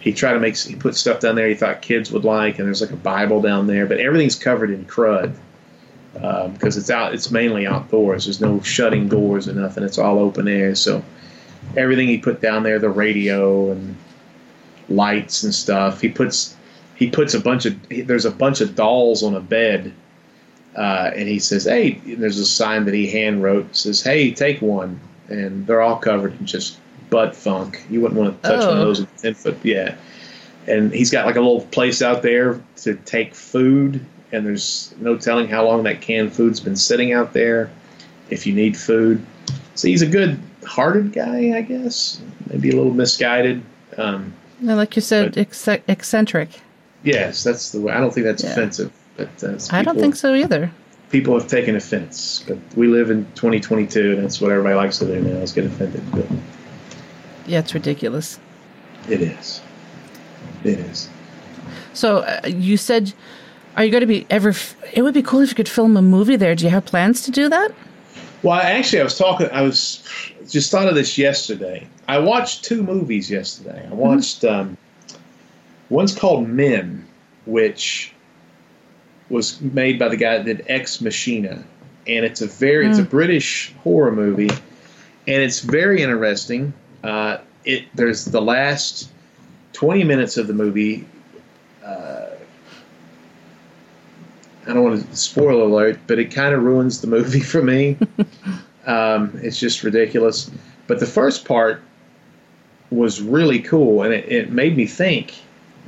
[0.00, 2.66] he tried to make he put stuff down there he thought kids would like, and
[2.66, 5.34] there's like a Bible down there, but everything's covered in crud
[6.12, 7.14] because um, it's out.
[7.14, 8.24] It's mainly outdoors.
[8.24, 9.84] There's no shutting doors or nothing.
[9.84, 10.74] It's all open air.
[10.74, 11.04] So
[11.76, 13.96] everything he put down there, the radio and
[14.88, 16.00] lights and stuff.
[16.00, 16.56] He puts
[16.96, 19.92] he puts a bunch of there's a bunch of dolls on a bed
[20.78, 23.74] uh, and he says, "Hey," there's a sign that he hand wrote.
[23.74, 26.78] Says, "Hey, take one," and they're all covered in just
[27.10, 27.84] butt funk.
[27.90, 28.68] You wouldn't want to touch oh.
[28.68, 28.86] one of oh.
[28.86, 29.58] those with ten foot.
[29.64, 29.96] Yeah,
[30.68, 35.18] and he's got like a little place out there to take food, and there's no
[35.18, 37.70] telling how long that canned food's been sitting out there.
[38.30, 39.24] If you need food,
[39.74, 42.20] so he's a good-hearted guy, I guess.
[42.50, 43.62] Maybe a little misguided.
[43.96, 46.60] Um, like you said, but, eccentric.
[47.02, 47.92] Yes, that's the way.
[47.92, 48.50] I don't think that's yeah.
[48.50, 48.92] offensive.
[49.18, 50.70] But uh, people, I don't think so either.
[51.10, 55.06] People have taken offense, but we live in 2022, and that's what everybody likes to
[55.06, 56.02] do now is get offended.
[56.12, 56.26] But
[57.46, 58.38] yeah, it's ridiculous.
[59.08, 59.60] It is.
[60.62, 61.08] It is.
[61.94, 63.12] So uh, you said,
[63.76, 64.50] are you going to be ever?
[64.50, 66.54] F- it would be cool if you could film a movie there.
[66.54, 67.72] Do you have plans to do that?
[68.44, 69.48] Well, actually, I was talking.
[69.50, 70.08] I was
[70.48, 71.88] just thought of this yesterday.
[72.06, 73.80] I watched two movies yesterday.
[73.80, 73.96] I mm-hmm.
[73.96, 74.70] watched mm-hmm.
[74.70, 74.78] um,
[75.90, 77.04] one's called Men,
[77.46, 78.14] which
[79.30, 81.62] was made by the guy that did Ex Machina,
[82.06, 82.90] and it's a very mm.
[82.90, 83.10] it's a hmm.
[83.10, 86.72] British horror movie, and it's very interesting.
[87.04, 89.10] Uh, it there's the last
[89.72, 91.06] twenty minutes of the movie.
[91.84, 92.26] Uh,
[94.66, 97.96] I don't want to spoil alert, but it kind of ruins the movie for me.
[98.86, 100.50] um, it's just ridiculous.
[100.86, 101.82] But the first part
[102.90, 105.34] was really cool, and it, it made me think.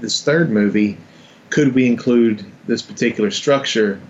[0.01, 0.97] This third movie,
[1.51, 4.01] could we include this particular structure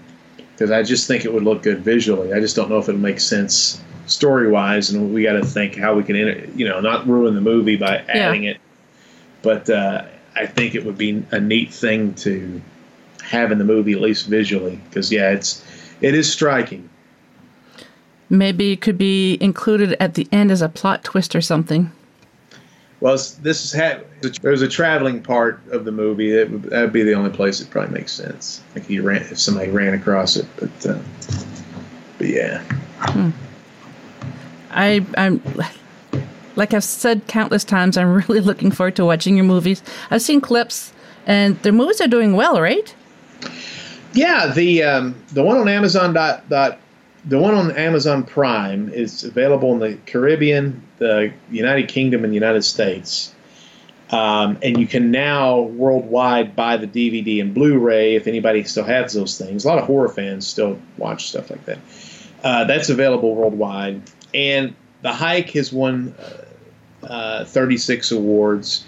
[0.61, 2.35] because I just think it would look good visually.
[2.35, 5.75] I just don't know if it'll make sense story wise, and we got to think
[5.75, 6.17] how we can,
[6.55, 8.51] you know, not ruin the movie by adding yeah.
[8.51, 8.61] it.
[9.41, 10.05] But uh,
[10.37, 12.61] I think it would be a neat thing to
[13.25, 15.65] have in the movie, at least visually, because yeah, it's
[16.03, 16.91] it is striking.
[18.29, 21.91] Maybe it could be included at the end as a plot twist or something.
[23.01, 24.01] Well, this is ha-
[24.43, 26.33] there's a traveling part of the movie.
[26.33, 28.63] That would, that would be the only place it probably makes sense.
[28.75, 30.99] Like if you ran, if somebody ran across it, but uh,
[32.19, 32.63] but yeah.
[32.99, 33.31] Hmm.
[34.71, 35.43] I I'm
[36.57, 37.97] like I've said countless times.
[37.97, 39.83] I'm really looking forward to watching your movies.
[40.11, 40.93] I've seen clips,
[41.27, 42.95] and their movies are doing well, right?
[44.13, 46.79] Yeah, the um, the one on Amazon dot dot
[47.25, 52.37] the one on Amazon Prime is available in the Caribbean, the United Kingdom, and the
[52.37, 53.35] United States.
[54.11, 59.13] Um, and you can now worldwide buy the DVD and Blu-ray if anybody still has
[59.13, 59.65] those things.
[59.65, 61.79] A lot of horror fans still watch stuff like that.
[62.43, 64.03] Uh, that's available worldwide,
[64.35, 66.15] and The Hike has won
[67.03, 68.85] uh, uh, 36 awards.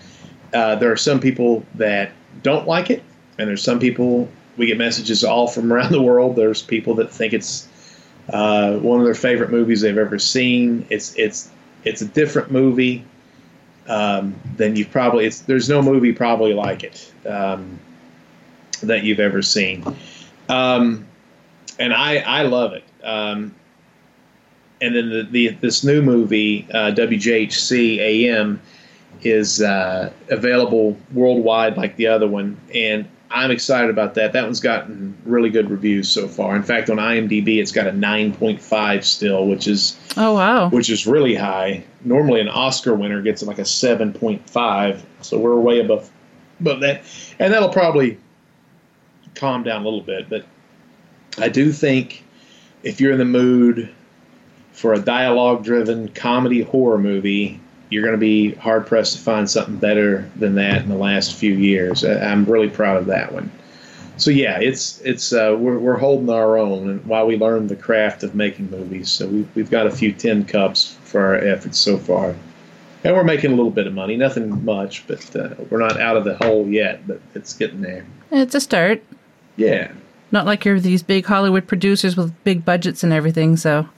[0.54, 2.12] Uh, there are some people that
[2.42, 3.02] don't like it,
[3.38, 4.28] and there's some people.
[4.56, 6.34] We get messages all from around the world.
[6.34, 7.68] There's people that think it's
[8.30, 10.86] uh, one of their favorite movies they've ever seen.
[10.90, 11.50] It's it's
[11.84, 13.04] it's a different movie
[13.88, 17.78] um, then you've probably it's, there's no movie probably like it um,
[18.82, 19.84] that you've ever seen,
[20.48, 21.06] um,
[21.78, 22.84] and I I love it.
[23.02, 23.54] Um,
[24.80, 28.60] and then the, the this new movie uh, WJHC AM
[29.22, 34.32] is uh, available worldwide like the other one, and I'm excited about that.
[34.32, 36.54] That one's gotten really good reviews so far.
[36.54, 41.06] In fact, on IMDb, it's got a 9.5 still, which is oh wow, which is
[41.06, 41.82] really high.
[42.04, 46.10] Normally, an Oscar winner gets like a 7.5, so we're way above
[46.60, 47.02] above that,
[47.38, 48.18] and that'll probably
[49.34, 50.28] calm down a little bit.
[50.28, 50.44] But
[51.38, 52.24] I do think
[52.82, 53.88] if you're in the mood
[54.72, 57.60] for a dialogue-driven comedy horror movie,
[57.92, 61.34] you're going to be hard pressed to find something better than that in the last
[61.34, 62.04] few years.
[62.04, 63.50] I'm really proud of that one.
[64.16, 67.76] So yeah, it's it's uh, we're we're holding our own and while we learn the
[67.76, 69.10] craft of making movies.
[69.10, 72.34] So we've we've got a few tin cups for our efforts so far,
[73.04, 74.16] and we're making a little bit of money.
[74.16, 77.06] Nothing much, but uh, we're not out of the hole yet.
[77.06, 78.06] But it's getting there.
[78.30, 79.02] It's a start.
[79.56, 79.92] Yeah.
[80.30, 83.56] Not like you're these big Hollywood producers with big budgets and everything.
[83.56, 83.88] So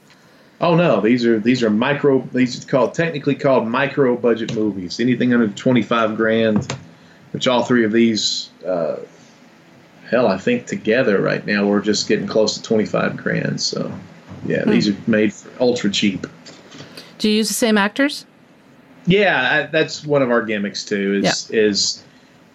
[0.65, 2.21] Oh no, these are these are micro.
[2.33, 4.99] These are called technically called micro budget movies.
[4.99, 6.75] Anything under twenty five grand,
[7.33, 8.95] which all three of these, uh,
[10.09, 13.61] hell, I think together right now we're just getting close to twenty five grand.
[13.61, 13.93] So,
[14.47, 14.71] yeah, hmm.
[14.71, 16.25] these are made for ultra cheap.
[17.19, 18.25] Do you use the same actors?
[19.05, 21.21] Yeah, I, that's one of our gimmicks too.
[21.23, 21.59] Is yeah.
[21.59, 22.03] is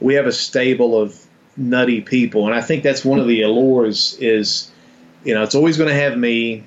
[0.00, 1.16] we have a stable of
[1.56, 4.16] nutty people, and I think that's one of the allures.
[4.18, 4.68] Is
[5.22, 6.64] you know, it's always going to have me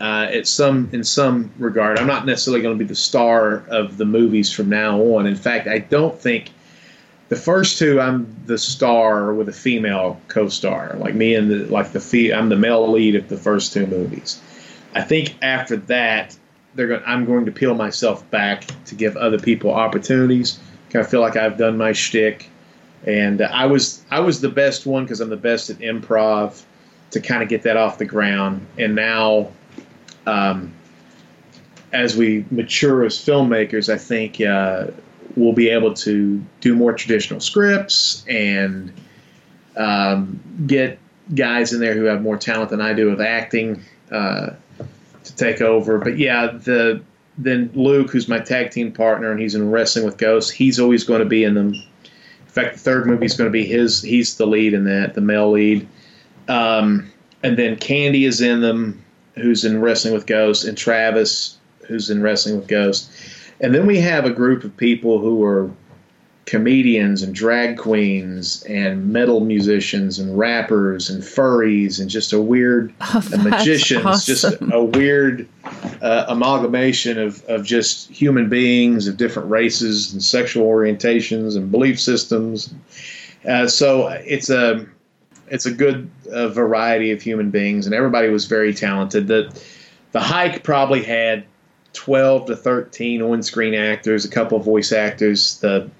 [0.00, 1.98] uh, at some in some regard.
[1.98, 5.26] I'm not necessarily going to be the star of the movies from now on.
[5.26, 6.50] In fact, I don't think
[7.28, 11.92] the first two I'm the star with a female co-star, like me and the like
[11.92, 14.40] the fee, I'm the male lead of the first two movies.
[14.94, 16.36] I think after that,
[16.74, 17.02] they're going.
[17.06, 20.58] I'm going to peel myself back to give other people opportunities.
[20.90, 22.48] Kind of feel like I've done my shtick,
[23.04, 26.62] and I was I was the best one because I'm the best at improv
[27.10, 28.66] to kind of get that off the ground.
[28.78, 29.48] And now
[30.28, 30.74] um,
[31.92, 34.88] as we mature as filmmakers, I think uh,
[35.36, 38.92] we'll be able to do more traditional scripts and
[39.76, 40.98] um, get
[41.34, 44.50] guys in there who have more talent than I do with acting uh,
[45.24, 45.98] to take over.
[45.98, 47.02] But yeah, the
[47.38, 50.50] then Luke, who's my tag team partner, and he's in Wrestling with Ghosts.
[50.50, 51.72] He's always going to be in them.
[51.72, 54.02] In fact, the third movie is going to be his.
[54.02, 55.86] He's the lead in that, the male lead.
[56.48, 57.12] Um,
[57.44, 59.04] and then Candy is in them
[59.40, 63.10] who's in Wrestling with Ghosts, and Travis, who's in Wrestling with Ghosts.
[63.60, 65.70] And then we have a group of people who are
[66.48, 72.92] comedians and drag queens and metal musicians and rappers and furries and just a weird
[73.02, 74.34] oh, magicians, awesome.
[74.34, 75.46] just a weird
[76.00, 82.00] uh, amalgamation of, of just human beings of different races and sexual orientations and belief
[82.00, 82.72] systems.
[83.46, 84.86] Uh, so it's a
[85.50, 89.26] it's a good uh, variety of human beings, and everybody was very talented.
[89.26, 89.52] The
[90.12, 91.44] the hike probably had
[91.92, 95.58] twelve to thirteen on screen actors, a couple of voice actors.
[95.60, 95.90] The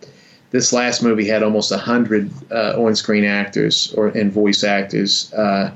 [0.51, 5.33] this last movie had almost hundred uh, on screen actors or and voice actors.
[5.33, 5.75] Uh,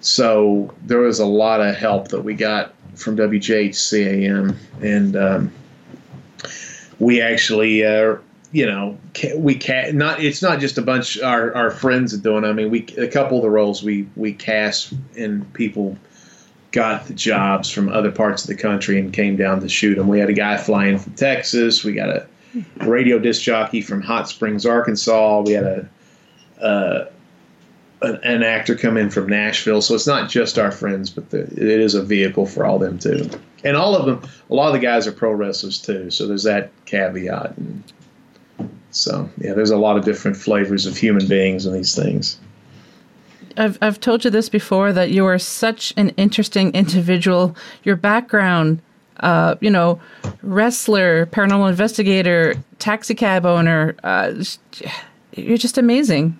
[0.00, 5.52] so there was a lot of help that we got from WJHCAM, and um,
[6.98, 8.16] we actually uh,
[8.52, 8.96] you know,
[9.36, 10.22] we cast not.
[10.22, 12.44] It's not just a bunch our our friends are doing.
[12.44, 15.96] I mean, we a couple of the roles we we cast and people
[16.72, 20.08] got the jobs from other parts of the country and came down to shoot them.
[20.08, 21.82] We had a guy flying from Texas.
[21.82, 22.26] We got a
[22.84, 25.40] radio disc jockey from Hot Springs, Arkansas.
[25.40, 25.88] We had a,
[26.60, 27.06] uh,
[28.02, 29.80] an, an, actor come in from Nashville.
[29.80, 32.98] So it's not just our friends, but the, it is a vehicle for all them
[32.98, 33.30] too.
[33.64, 36.10] And all of them, a lot of the guys are pro wrestlers too.
[36.10, 37.56] So there's that caveat.
[37.56, 37.82] And,
[38.90, 42.38] so yeah, there's a lot of different flavors of human beings in these things.
[43.56, 47.56] I've I've told you this before that you are such an interesting individual.
[47.84, 48.80] Your background,
[49.20, 50.00] uh, you know,
[50.42, 54.34] wrestler, paranormal investigator, taxi cab owner, uh,
[55.32, 56.38] you're just amazing.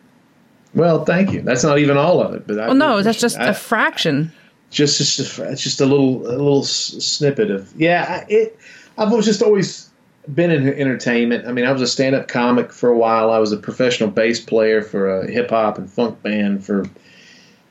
[0.74, 1.40] Well, thank you.
[1.40, 4.30] That's not even all of it, but well, no, that's just I, a fraction.
[4.70, 8.26] Just, just, a, just a little, a little snippet of yeah.
[8.28, 8.58] It.
[8.98, 9.85] I've just always
[10.32, 11.46] been in entertainment.
[11.46, 13.30] I mean, I was a stand-up comic for a while.
[13.30, 16.88] I was a professional bass player for a hip hop and funk band for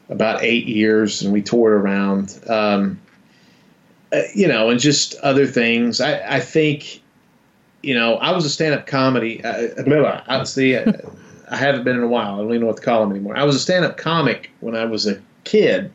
[0.10, 2.40] about eight years, and we toured around.
[2.48, 3.00] Um,
[4.14, 6.00] uh, you know, and just other things.
[6.00, 7.02] I, I think,
[7.82, 9.44] you know, I was a stand-up comedy.
[9.44, 10.78] Uh, blah, I see.
[10.78, 10.86] I,
[11.50, 12.36] I haven't been in a while.
[12.36, 13.38] I don't even know what to call them anymore.
[13.38, 15.94] I was a stand-up comic when I was a kid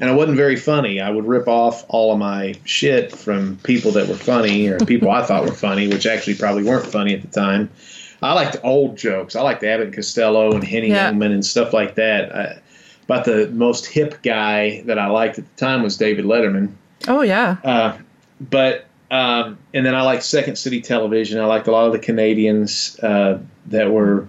[0.00, 1.00] and I wasn't very funny.
[1.00, 5.10] I would rip off all of my shit from people that were funny or people
[5.10, 7.70] I thought were funny, which actually probably weren't funny at the time.
[8.22, 9.36] I liked old jokes.
[9.36, 11.10] I liked Abbott and Costello and Henny yeah.
[11.10, 12.34] Youngman and stuff like that.
[12.34, 12.60] I,
[13.06, 16.72] but the most hip guy that I liked at the time was David Letterman.
[17.06, 17.58] Oh yeah.
[17.62, 17.98] Uh,
[18.40, 21.38] but um, and then I liked Second City Television.
[21.38, 24.26] I liked a lot of the Canadians uh, that were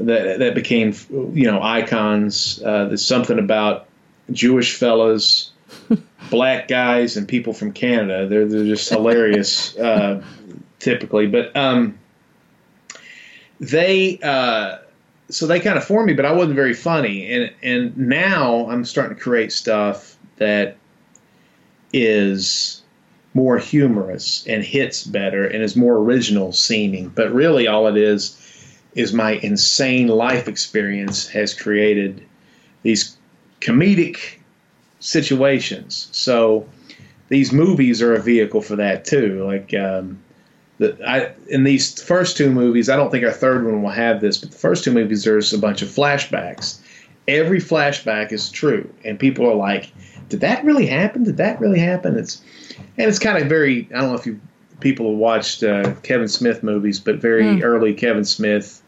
[0.00, 2.60] that that became you know icons.
[2.64, 3.86] Uh, there's something about
[4.32, 5.50] Jewish fellas,
[6.30, 8.26] black guys, and people from Canada.
[8.26, 10.22] They're they're just hilarious, uh,
[10.78, 11.26] typically.
[11.26, 11.98] But um,
[13.60, 14.78] they uh,
[15.30, 17.32] so they kind of formed me, but I wasn't very funny.
[17.32, 20.76] And and now I'm starting to create stuff that
[21.92, 22.82] is
[23.34, 27.08] more humorous and hits better and is more original seeming.
[27.08, 28.40] But really, all it is
[28.94, 32.24] is my insane life experience has created
[32.82, 33.13] these
[33.64, 34.18] comedic
[35.00, 36.08] situations.
[36.12, 36.68] So
[37.28, 39.44] these movies are a vehicle for that too.
[39.44, 40.22] Like um,
[40.78, 44.20] the, I, in these first two movies, I don't think our third one will have
[44.20, 46.80] this, but the first two movies there's a bunch of flashbacks.
[47.26, 49.90] Every flashback is true, and people are like,
[50.28, 51.24] "Did that really happen?
[51.24, 52.42] Did that really happen?" It's
[52.98, 53.88] and it's kind of very.
[53.94, 54.38] I don't know if you
[54.80, 57.62] people have watched uh, Kevin Smith movies, but very mm.
[57.62, 58.82] early Kevin Smith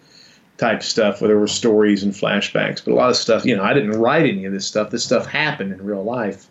[0.58, 2.84] type stuff where there were stories and flashbacks.
[2.84, 4.90] But a lot of stuff, you know, I didn't write any of this stuff.
[4.90, 6.46] This stuff happened in real life.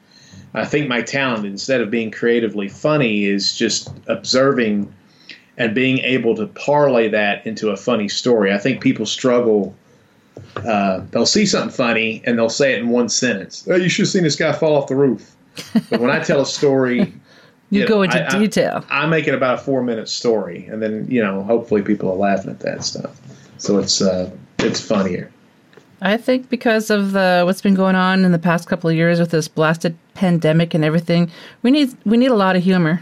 [0.53, 4.93] I think my talent, instead of being creatively funny, is just observing
[5.57, 8.53] and being able to parlay that into a funny story.
[8.53, 9.75] I think people struggle.
[10.55, 13.67] Uh, they'll see something funny and they'll say it in one sentence.
[13.69, 15.33] Oh, you should have seen this guy fall off the roof.
[15.89, 16.99] But when I tell a story,
[17.69, 18.83] you, you go into I, detail.
[18.89, 22.11] I, I make it about a four minute story, and then you know, hopefully, people
[22.11, 23.17] are laughing at that stuff
[23.57, 25.31] so it's uh, it's funnier.
[26.01, 29.19] I think because of the what's been going on in the past couple of years
[29.19, 31.31] with this blasted pandemic and everything,
[31.61, 33.01] we need we need a lot of humor.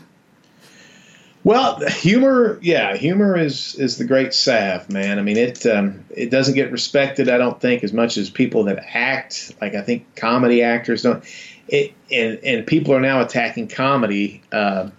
[1.46, 5.20] Well, humor, yeah, humor is is the great salve, man.
[5.20, 8.64] I mean, it um, it doesn't get respected, I don't think, as much as people
[8.66, 9.54] that act.
[9.60, 11.24] Like I think comedy actors don't.
[11.68, 14.90] It and and people are now attacking comedy, uh,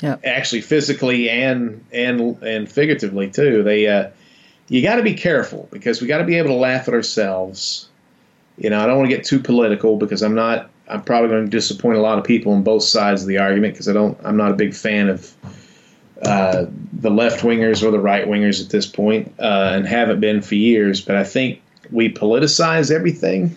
[0.00, 0.20] yep.
[0.24, 3.64] actually physically and and and figuratively too.
[3.64, 4.10] They uh,
[4.70, 7.88] you got to be careful because we got to be able to laugh at ourselves.
[8.56, 10.70] You know, I don't want to get too political because I'm not.
[10.88, 13.74] I'm probably going to disappoint a lot of people on both sides of the argument
[13.74, 14.16] because I don't.
[14.24, 15.34] I'm not a big fan of
[16.22, 20.40] uh, the left wingers or the right wingers at this point, uh, and haven't been
[20.40, 21.00] for years.
[21.00, 21.60] But I think
[21.90, 23.56] we politicize everything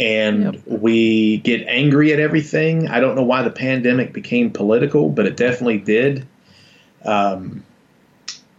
[0.00, 0.62] and yep.
[0.66, 2.88] we get angry at everything.
[2.88, 6.26] I don't know why the pandemic became political, but it definitely did.
[7.04, 7.64] Um,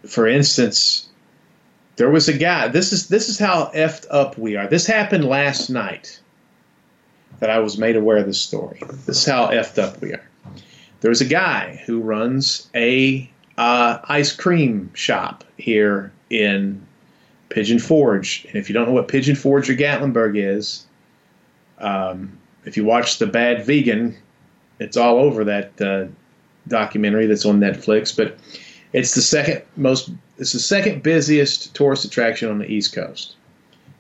[0.06, 1.10] for instance,
[1.96, 2.68] there was a guy.
[2.68, 4.68] This is this is how effed up we are.
[4.68, 6.20] This happened last night.
[7.40, 8.82] That I was made aware of this story.
[9.06, 10.24] This is how effed up we are.
[11.02, 16.86] There was a guy who runs a uh, ice cream shop here in
[17.50, 18.46] Pigeon Forge.
[18.46, 20.86] And if you don't know what Pigeon Forge or Gatlinburg is,
[21.80, 24.16] um, if you watch The Bad Vegan,
[24.80, 26.06] it's all over that uh,
[26.68, 28.16] documentary that's on Netflix.
[28.16, 28.38] But
[28.94, 30.10] it's the second most.
[30.38, 33.36] It's the second busiest tourist attraction on the East Coast.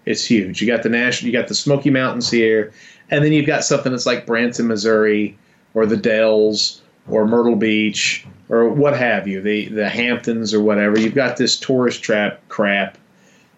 [0.06, 0.62] It's huge.
[0.62, 1.32] You got the national.
[1.32, 2.74] You got the Smoky Mountains here,
[3.10, 5.38] and then you've got something that's like Branson, Missouri,
[5.74, 11.00] or the Dells, or Myrtle Beach, or what have you, the the Hamptons or whatever.
[11.00, 12.98] You've got this tourist trap crap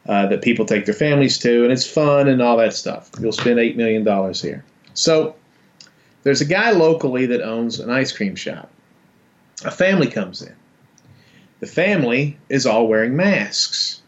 [0.07, 3.09] uh, that people take their families to, and it's fun and all that stuff.
[3.19, 4.63] You'll spend eight million dollars here.
[4.93, 5.35] So
[6.23, 8.69] there's a guy locally that owns an ice cream shop.
[9.63, 10.55] A family comes in.
[11.59, 14.01] The family is all wearing masks.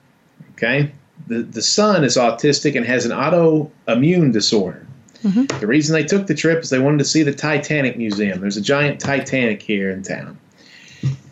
[0.51, 0.91] Okay?
[1.27, 4.85] The, the son is autistic and has an autoimmune disorder.
[5.23, 5.59] Mm-hmm.
[5.59, 8.39] The reason they took the trip is they wanted to see the Titanic Museum.
[8.39, 10.37] There's a giant Titanic here in town.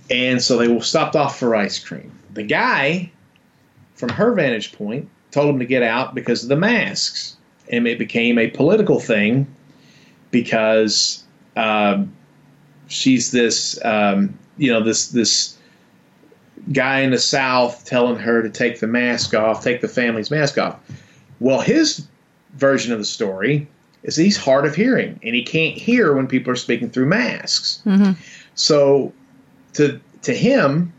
[0.10, 2.12] And so they stopped off for ice cream.
[2.34, 3.12] The guy,
[3.96, 7.38] from her vantage point, told him to get out because of the masks.
[7.70, 9.48] And it became a political thing
[10.32, 11.24] because
[11.56, 12.14] um,
[12.88, 15.58] she's this, um, you know, this this
[16.72, 20.58] guy in the South telling her to take the mask off, take the family's mask
[20.58, 20.80] off.
[21.40, 22.08] Well, his
[22.54, 23.68] version of the story
[24.04, 27.82] is he's hard of hearing and he can't hear when people are speaking through masks.
[27.86, 28.14] Mm-hmm.
[28.56, 29.14] So
[29.74, 30.94] to to him,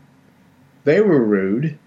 [0.83, 1.77] they were rude.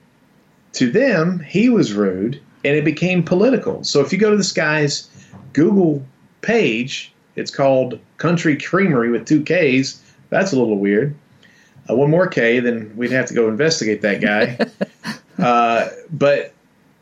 [0.75, 3.83] To them, he was rude, and it became political.
[3.83, 5.09] So if you go to this guy's
[5.53, 6.05] Google
[6.43, 10.03] page, it's called Kountry Kreamery with two K's.
[10.29, 11.15] That's a little weird.
[11.89, 14.59] Uh, one more K, then we'd have to go investigate that guy.
[15.43, 16.53] uh, but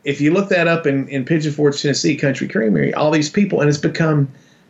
[0.03, 3.61] if you look that up in, in Pigeon Forge, Tennessee, Kountry Kreamery, all these people,
[3.61, 4.29] and it's become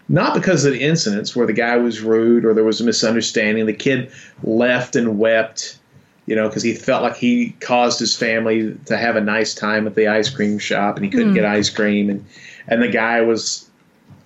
[0.10, 3.68] not because of the incidents where the guy was rude or there was a misunderstanding.
[3.68, 4.12] The kid
[4.44, 5.78] left and wept,
[6.26, 9.86] you know, because he felt like he caused his family to have a nice time
[9.86, 11.36] at the ice cream shop and he couldn't mm.
[11.36, 12.26] get ice cream, and
[12.68, 13.70] and the guy was,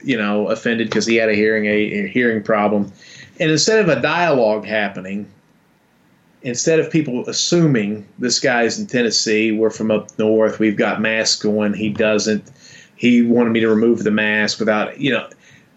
[0.03, 2.91] you know, offended because he had a hearing a, a hearing problem,
[3.39, 5.29] and instead of a dialogue happening,
[6.43, 11.41] instead of people assuming this guy's in Tennessee, we're from up north, we've got masks
[11.41, 12.51] going, he doesn't.
[12.95, 15.27] He wanted me to remove the mask without, you know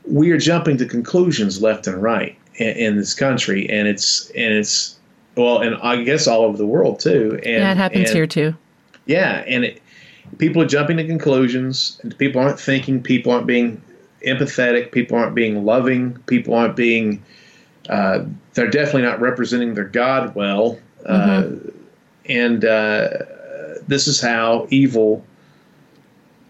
[0.06, 4.54] we are jumping to conclusions left and right in, in, this country, and it's and
[4.54, 4.96] it's
[5.36, 7.38] well, and I guess all over the world too.
[7.42, 8.54] And, yeah, it happens and, here too.
[9.06, 9.82] Yeah, and it,
[10.38, 13.02] people are jumping to conclusions, and people aren't thinking.
[13.02, 13.82] People aren't being
[14.24, 14.92] empathetic.
[14.92, 16.14] People aren't being loving.
[16.26, 17.22] People aren't being.
[17.88, 18.24] Uh,
[18.56, 21.68] they're definitely not representing their God well, uh, mm-hmm.
[21.68, 21.70] uh,
[22.24, 23.08] and uh,
[23.86, 25.24] this is how evil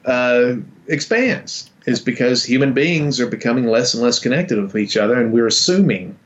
[0.06, 0.54] uh,
[0.86, 5.32] expands is because human beings are becoming less and less connected with each other, and
[5.32, 6.16] we're assuming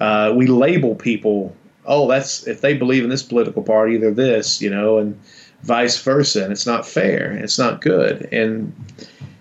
[0.00, 1.54] uh, we label people.
[1.84, 5.20] Oh, that's if they believe in this political party, they're this, you know, and
[5.62, 7.32] vice versa, and it's not fair.
[7.32, 8.72] It's not good, and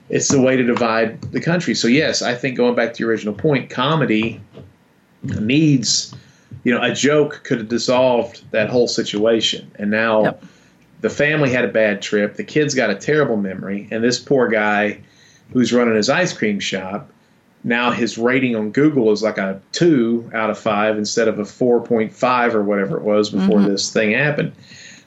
[0.10, 1.76] it's the way to divide the country.
[1.76, 4.42] So yes, I think going back to your original point, comedy
[5.24, 6.14] needs,
[6.64, 10.24] you know, a joke could have dissolved that whole situation, and now.
[10.24, 10.44] Yep.
[11.02, 12.36] The family had a bad trip.
[12.36, 15.02] The kids got a terrible memory, and this poor guy
[15.54, 17.10] who's running his ice cream shop.
[17.64, 21.44] Now his rating on Google is like a two out of five instead of a
[21.44, 23.70] 4.5 or whatever it was before mm-hmm.
[23.70, 24.54] this thing happened.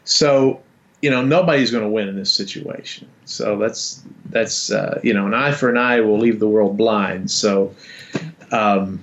[0.05, 0.61] So,
[1.03, 3.09] you know, nobody's going to win in this situation.
[3.25, 6.77] So that's, that's, uh, you know, an eye for an eye will leave the world
[6.77, 7.31] blind.
[7.31, 7.75] So,
[8.53, 9.01] um,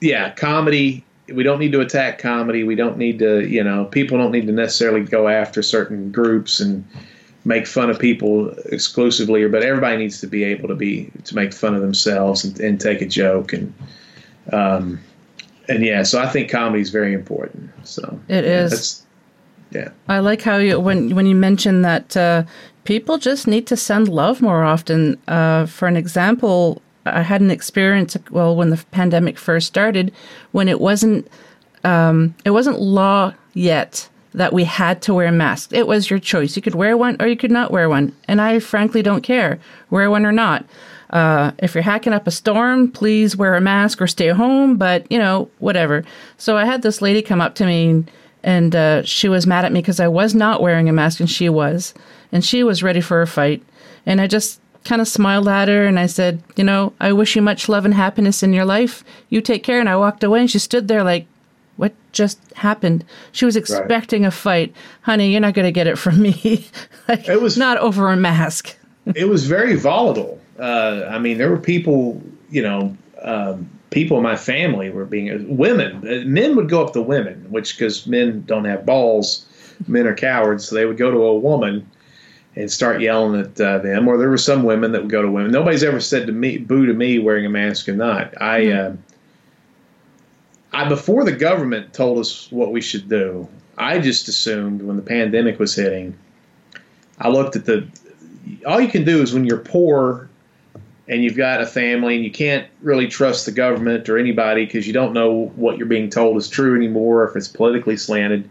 [0.00, 2.64] yeah, comedy, we don't need to attack comedy.
[2.64, 6.60] We don't need to, you know, people don't need to necessarily go after certain groups
[6.60, 6.84] and,
[7.46, 11.34] make fun of people exclusively, or but everybody needs to be able to be to
[11.34, 13.72] make fun of themselves and, and take a joke and
[14.52, 15.00] um,
[15.68, 16.02] and yeah.
[16.02, 17.70] So I think comedy is very important.
[17.84, 19.04] So it is.
[19.70, 22.42] Yeah, I like how you when when you mention that uh,
[22.84, 25.16] people just need to send love more often.
[25.28, 30.12] Uh, for an example, I had an experience well when the pandemic first started
[30.52, 31.28] when it wasn't
[31.84, 35.72] um, it wasn't law yet that we had to wear masks.
[35.72, 36.56] It was your choice.
[36.56, 38.14] You could wear one or you could not wear one.
[38.28, 40.66] And I frankly don't care, wear one or not.
[41.10, 45.10] Uh, if you're hacking up a storm, please wear a mask or stay home, but
[45.10, 46.04] you know, whatever.
[46.36, 48.04] So I had this lady come up to me
[48.42, 51.30] and uh, she was mad at me because I was not wearing a mask and
[51.30, 51.94] she was.
[52.30, 53.62] And she was ready for a fight.
[54.04, 57.36] And I just kind of smiled at her and I said, You know, I wish
[57.36, 59.04] you much love and happiness in your life.
[59.28, 59.80] You take care.
[59.80, 61.26] And I walked away and she stood there like,
[61.76, 63.04] what just happened?
[63.32, 64.28] She was expecting right.
[64.28, 64.74] a fight.
[65.02, 66.66] Honey, you're not going to get it from me.
[67.08, 68.76] like, it was not over a mask.
[69.14, 70.40] it was very volatile.
[70.58, 75.56] Uh, I mean, there were people, you know, um, people in my family were being
[75.56, 75.96] women.
[75.96, 79.46] Uh, men would go up to women, which because men don't have balls,
[79.86, 80.66] men are cowards.
[80.66, 81.88] So they would go to a woman
[82.56, 84.08] and start yelling at uh, them.
[84.08, 85.50] Or there were some women that would go to women.
[85.52, 88.40] Nobody's ever said to me, "Boo" to me wearing a mask or not.
[88.40, 88.60] I.
[88.62, 88.94] Mm-hmm.
[88.94, 88.96] Uh,
[90.72, 93.48] I before the government told us what we should do,
[93.78, 96.14] I just assumed when the pandemic was hitting,
[97.18, 97.88] I looked at the
[98.66, 100.28] all you can do is when you're poor
[101.08, 104.86] and you've got a family and you can't really trust the government or anybody because
[104.86, 108.48] you don't know what you're being told is true anymore if it's politically slanted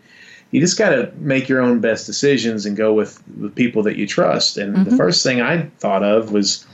[0.51, 3.97] you just got to make your own best decisions and go with the people that
[3.97, 4.89] you trust and mm-hmm.
[4.89, 6.65] the first thing i thought of was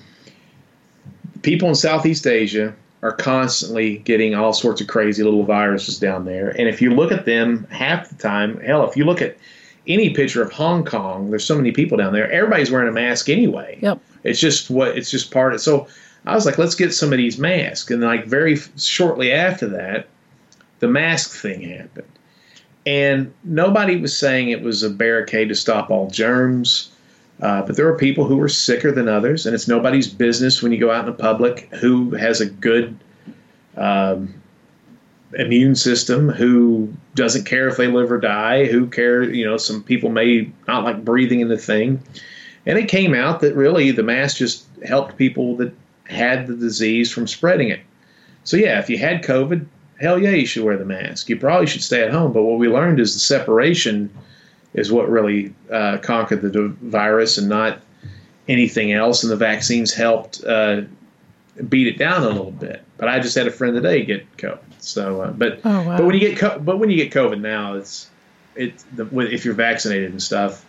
[1.42, 6.50] people in southeast asia are constantly getting all sorts of crazy little viruses down there.
[6.50, 9.38] And if you look at them half the time, hell, if you look at
[9.88, 12.32] any picture of Hong Kong, there's so many people down there.
[12.32, 13.80] Everybody's wearing a mask anyway.
[13.82, 14.00] Yep.
[14.24, 15.62] It's just what it's just part of.
[15.62, 15.88] So
[16.26, 17.90] I was like, let's get some of these masks.
[17.90, 20.08] And like very shortly after that,
[20.80, 22.08] the mask thing happened.
[22.86, 26.92] And nobody was saying it was a barricade to stop all germs.
[27.42, 30.72] Uh, but there are people who are sicker than others, and it's nobody's business when
[30.72, 32.96] you go out in the public who has a good
[33.78, 34.34] um,
[35.34, 39.24] immune system, who doesn't care if they live or die, who care.
[39.24, 42.04] You know, some people may not like breathing in the thing,
[42.68, 45.74] and it came out that really the mask just helped people that
[46.06, 47.80] had the disease from spreading it.
[48.44, 49.66] So yeah, if you had COVID,
[50.02, 51.30] hell yeah, you should wear the mask.
[51.30, 52.34] You probably should stay at home.
[52.34, 54.10] But what we learned is the separation
[54.74, 57.80] is what really uh, conquered the virus and not
[58.48, 59.24] anything else.
[59.24, 60.82] And the vaccines helped uh,
[61.70, 62.84] beat it down a little bit.
[62.98, 64.60] But I just had a friend today get COVID.
[64.80, 65.98] So, uh, but Oh, wow.
[65.98, 68.10] but when you get co- but when you get COVID now, it's
[68.56, 70.66] it's the, if you're vaccinated and stuff,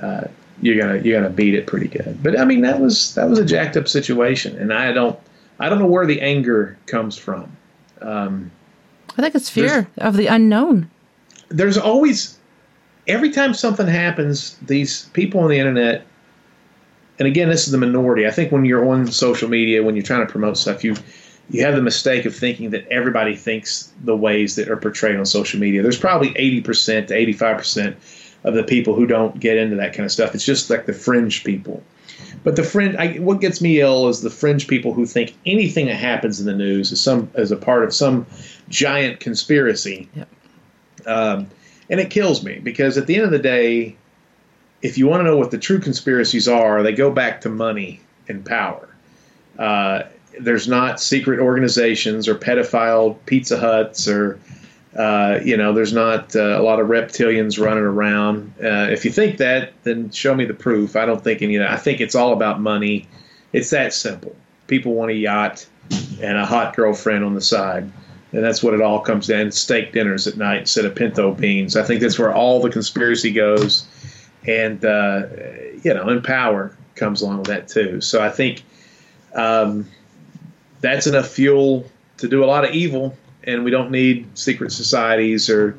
[0.00, 0.24] uh,
[0.62, 2.22] you're gonna you're gonna beat it pretty good.
[2.22, 5.18] But I mean that was that was a jacked up situation, and I don't
[5.60, 7.54] I don't know where the anger comes from.
[8.00, 8.50] Um,
[9.16, 10.90] I think it's fear of the unknown.
[11.48, 12.38] there's always
[13.06, 16.06] every time something happens, these people on the internet,
[17.18, 18.26] and again, this is the minority.
[18.26, 20.96] I think when you're on social media, when you're trying to promote stuff, you
[21.48, 25.24] you have the mistake of thinking that everybody thinks the ways that are portrayed on
[25.24, 25.80] social media.
[25.80, 27.94] There's probably 80% to 85%
[28.42, 30.34] of the people who don't get into that kind of stuff.
[30.34, 31.84] It's just like the fringe people.
[32.44, 35.86] But the fringe, I, what gets me ill is the fringe people who think anything
[35.86, 38.26] that happens in the news is some as a part of some
[38.68, 40.08] giant conspiracy.
[40.14, 40.28] Yep.
[41.06, 41.48] Um,
[41.88, 43.96] and it kills me because at the end of the day,
[44.82, 48.00] if you want to know what the true conspiracies are, they go back to money
[48.28, 48.88] and power.
[49.58, 50.02] Uh,
[50.40, 54.38] there's not secret organizations or pedophile Pizza Huts or
[54.96, 58.52] uh, you know, there's not uh, a lot of reptilians running around.
[58.62, 60.96] Uh, if you think that, then show me the proof.
[60.96, 61.70] I don't think any of that.
[61.70, 63.06] I think it's all about money.
[63.52, 64.34] It's that simple.
[64.66, 65.66] People want a yacht
[66.20, 67.90] and a hot girlfriend on the side.
[68.32, 69.46] And that's what it all comes down.
[69.46, 71.76] To steak dinners at night instead of pinto beans.
[71.76, 73.86] I think that's where all the conspiracy goes,
[74.46, 75.26] and uh,
[75.82, 78.00] you know, and power comes along with that too.
[78.00, 78.64] So I think
[79.34, 79.86] um,
[80.80, 81.88] that's enough fuel
[82.18, 83.16] to do a lot of evil,
[83.46, 85.78] and we don't need secret societies or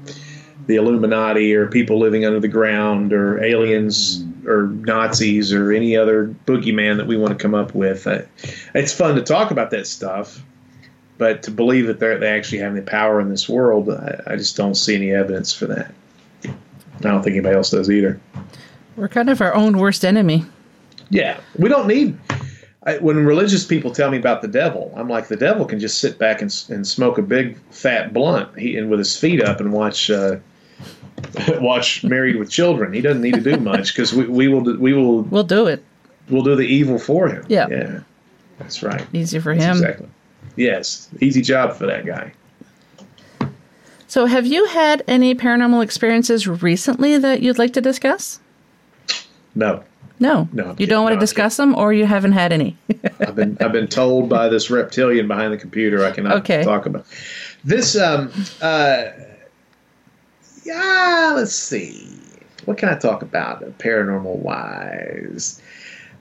[0.67, 4.45] the Illuminati or people living under the ground or aliens mm.
[4.45, 8.07] or Nazis or any other boogeyman that we want to come up with.
[8.73, 10.43] It's fun to talk about that stuff,
[11.17, 14.35] but to believe that they're, they actually have any power in this world, I, I
[14.35, 15.93] just don't see any evidence for that.
[16.45, 16.51] I
[16.99, 18.19] don't think anybody else does either.
[18.95, 20.45] We're kind of our own worst enemy.
[21.09, 22.17] Yeah, we don't need.
[22.87, 25.99] I, when religious people tell me about the devil, I'm like, the devil can just
[25.99, 29.59] sit back and, and smoke a big fat blunt, he, and with his feet up
[29.59, 30.37] and watch uh,
[31.59, 32.93] watch Married with Children.
[32.93, 35.67] He doesn't need to do much because we, we will do- we will We'll do
[35.67, 35.83] it.
[36.29, 37.45] we'll do the evil for him.
[37.49, 37.67] Yeah.
[37.69, 37.99] yeah,
[38.57, 39.05] that's right.
[39.13, 39.83] Easy for That's him.
[39.85, 40.07] exactly.
[40.55, 42.31] Yes, easy job for that guy.
[44.07, 48.39] So, have you had any paranormal experiences recently that you'd like to discuss?
[49.53, 49.83] No,
[50.19, 50.47] No.
[50.51, 52.75] No, I'm You don't want to discuss them, or you haven't had any?
[53.19, 56.63] I've been I've been told by this reptilian behind the computer I cannot Okay.
[56.63, 57.05] talk about
[57.63, 57.95] this.
[57.97, 59.05] Um, uh,
[60.63, 62.07] yeah, let's see.
[62.65, 65.61] What can I talk about paranormal wise?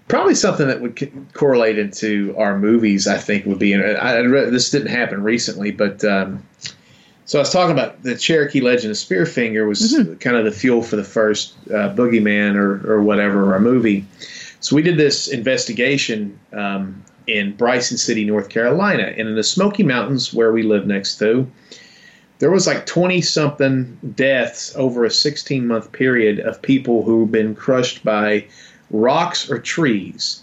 [0.08, 3.08] Probably something that would correlate into our movies.
[3.08, 3.74] I think would be.
[3.74, 6.44] I, I this didn't happen recently, but um,
[7.26, 10.80] so I was talking about the Cherokee Legend of Spearfinger was kind of the fuel
[10.82, 14.06] for the first uh, Boogeyman or or whatever our movie.
[14.60, 19.82] So we did this investigation um, in Bryson City, North Carolina, and in the Smoky
[19.82, 21.50] Mountains, where we live next to,
[22.38, 27.54] there was like twenty something deaths over a sixteen month period of people who've been
[27.54, 28.46] crushed by
[28.90, 30.42] rocks or trees.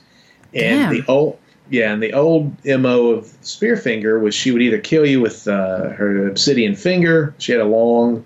[0.53, 0.93] And Damn.
[0.93, 1.39] the old
[1.69, 5.89] yeah, and the old mo of Spearfinger was she would either kill you with uh,
[5.89, 7.33] her obsidian finger.
[7.37, 8.25] She had a long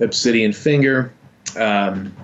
[0.00, 1.12] obsidian finger.
[1.56, 2.14] Um,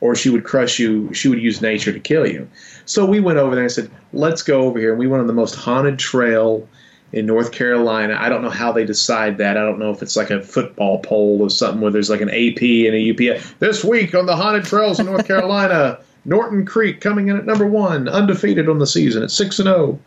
[0.00, 1.12] or she would crush you.
[1.14, 2.48] She would use nature to kill you.
[2.86, 5.26] So we went over there and said, "Let's go over here." And we went on
[5.26, 6.66] the most haunted trail
[7.12, 8.16] in North Carolina.
[8.18, 9.56] I don't know how they decide that.
[9.56, 12.30] I don't know if it's like a football poll or something where there's like an
[12.30, 13.54] AP and a UPS.
[13.58, 17.66] This week on the haunted trails in North Carolina, Norton Creek coming in at number
[17.66, 19.98] one, undefeated on the season at six and zero.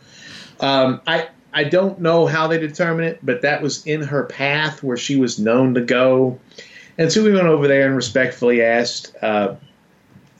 [0.60, 4.82] Um, I I don't know how they determine it, but that was in her path
[4.82, 6.38] where she was known to go.
[6.98, 9.54] And so we went over there and respectfully asked uh,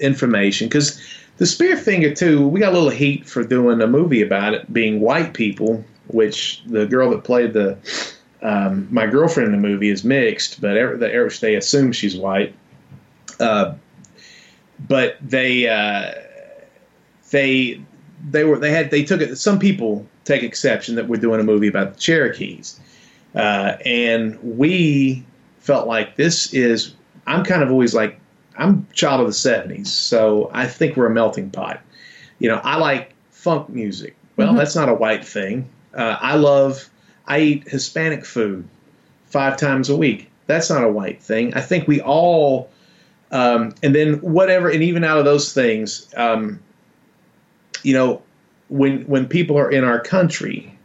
[0.00, 1.00] information because
[1.38, 2.46] the Spearfinger too.
[2.46, 6.62] We got a little heat for doing a movie about it being white people, which
[6.66, 7.76] the girl that played the
[8.42, 12.54] um, my girlfriend in the movie is mixed, but they assume she's white.
[13.40, 13.74] Uh,
[14.88, 16.12] but they uh,
[17.30, 17.80] they
[18.30, 19.36] they were they had they took it.
[19.36, 22.78] Some people take exception that we're doing a movie about the Cherokees,
[23.34, 25.24] uh, and we
[25.60, 26.94] felt like this is.
[27.26, 28.18] I'm kind of always like
[28.58, 31.80] I'm child of the '70s, so I think we're a melting pot.
[32.38, 34.14] You know, I like funk music.
[34.36, 34.58] Well, Mhm.
[34.58, 35.68] that's not a white thing.
[35.94, 36.88] Uh, I love.
[37.26, 38.68] I eat Hispanic food
[39.26, 40.30] five times a week.
[40.46, 41.54] That's not a white thing.
[41.54, 42.68] I think we all,
[43.34, 46.60] um, and then whatever, and even out of those things, um,
[47.82, 48.22] you know,
[48.68, 50.78] when when people are in our country,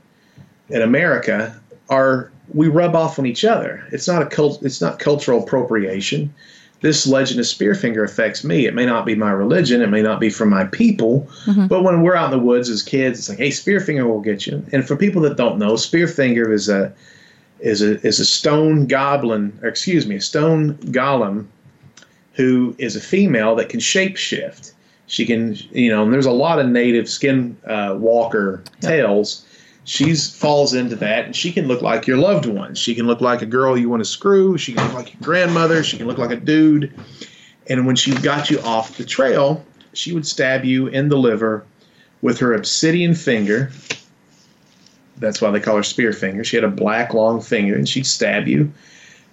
[0.69, 1.57] in America,
[1.89, 3.85] are we rub off on each other.
[3.91, 4.63] It's not a cult.
[4.63, 6.33] It's not cultural appropriation.
[6.81, 8.65] This legend of Spearfinger affects me.
[8.65, 9.81] It may not be my religion.
[9.81, 11.27] It may not be from my people.
[11.45, 11.67] Mm-hmm.
[11.67, 14.47] But when we're out in the woods as kids, it's like, hey, Spearfinger will get
[14.47, 14.65] you.
[14.71, 16.91] And for people that don't know, Spearfinger is a
[17.59, 21.45] is a is a stone goblin, or excuse me, a stone golem
[22.33, 24.73] who is a female that can shapeshift.
[25.07, 29.45] She can, you know, and there's a lot of native skin uh, walker tales.
[29.85, 32.75] She's falls into that, and she can look like your loved one.
[32.75, 34.57] She can look like a girl you want to screw.
[34.57, 35.83] She can look like your grandmother.
[35.83, 36.93] She can look like a dude.
[37.67, 41.65] And when she got you off the trail, she would stab you in the liver
[42.21, 43.71] with her obsidian finger.
[45.17, 46.43] That's why they call her spear finger.
[46.43, 48.71] She had a black long finger, and she'd stab you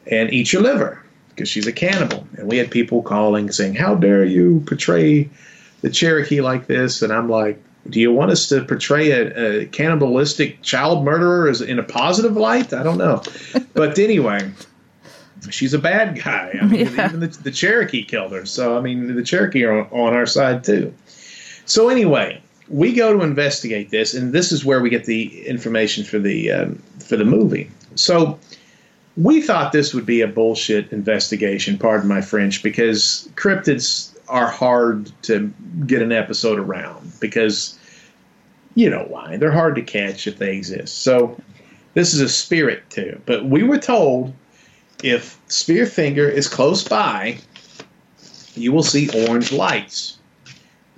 [0.06, 1.02] and eat your liver
[1.36, 2.26] because she's a cannibal.
[2.38, 5.28] And we had people calling saying, "How dare you portray
[5.82, 9.66] the Cherokee like this?" And I'm like, "Do you want us to portray a, a
[9.66, 12.72] cannibalistic child murderer as in a positive light?
[12.72, 13.22] I don't know."
[13.74, 14.50] but anyway,
[15.50, 16.58] she's a bad guy.
[16.60, 17.08] I mean, Yeah.
[17.08, 18.46] even the, the Cherokee killed her.
[18.46, 20.92] So I mean, the Cherokee are on, on our side too.
[21.66, 26.02] So anyway, we go to investigate this, and this is where we get the information
[26.02, 27.70] for the um, for the movie.
[27.94, 28.38] So
[29.16, 31.78] we thought this would be a bullshit investigation.
[31.78, 35.52] Pardon my French, because cryptids are hard to
[35.86, 37.78] get an episode around because
[38.74, 41.02] you know why they're hard to catch if they exist.
[41.02, 41.40] So
[41.94, 43.20] this is a spirit too.
[43.24, 44.34] But we were told
[45.02, 47.38] if Spearfinger is close by,
[48.54, 50.18] you will see orange lights.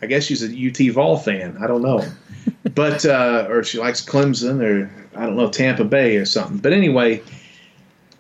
[0.01, 1.57] I guess she's a UT Vol fan.
[1.61, 2.05] I don't know,
[2.75, 6.59] but uh, or she likes Clemson or I don't know Tampa Bay or something.
[6.59, 7.23] But anyway,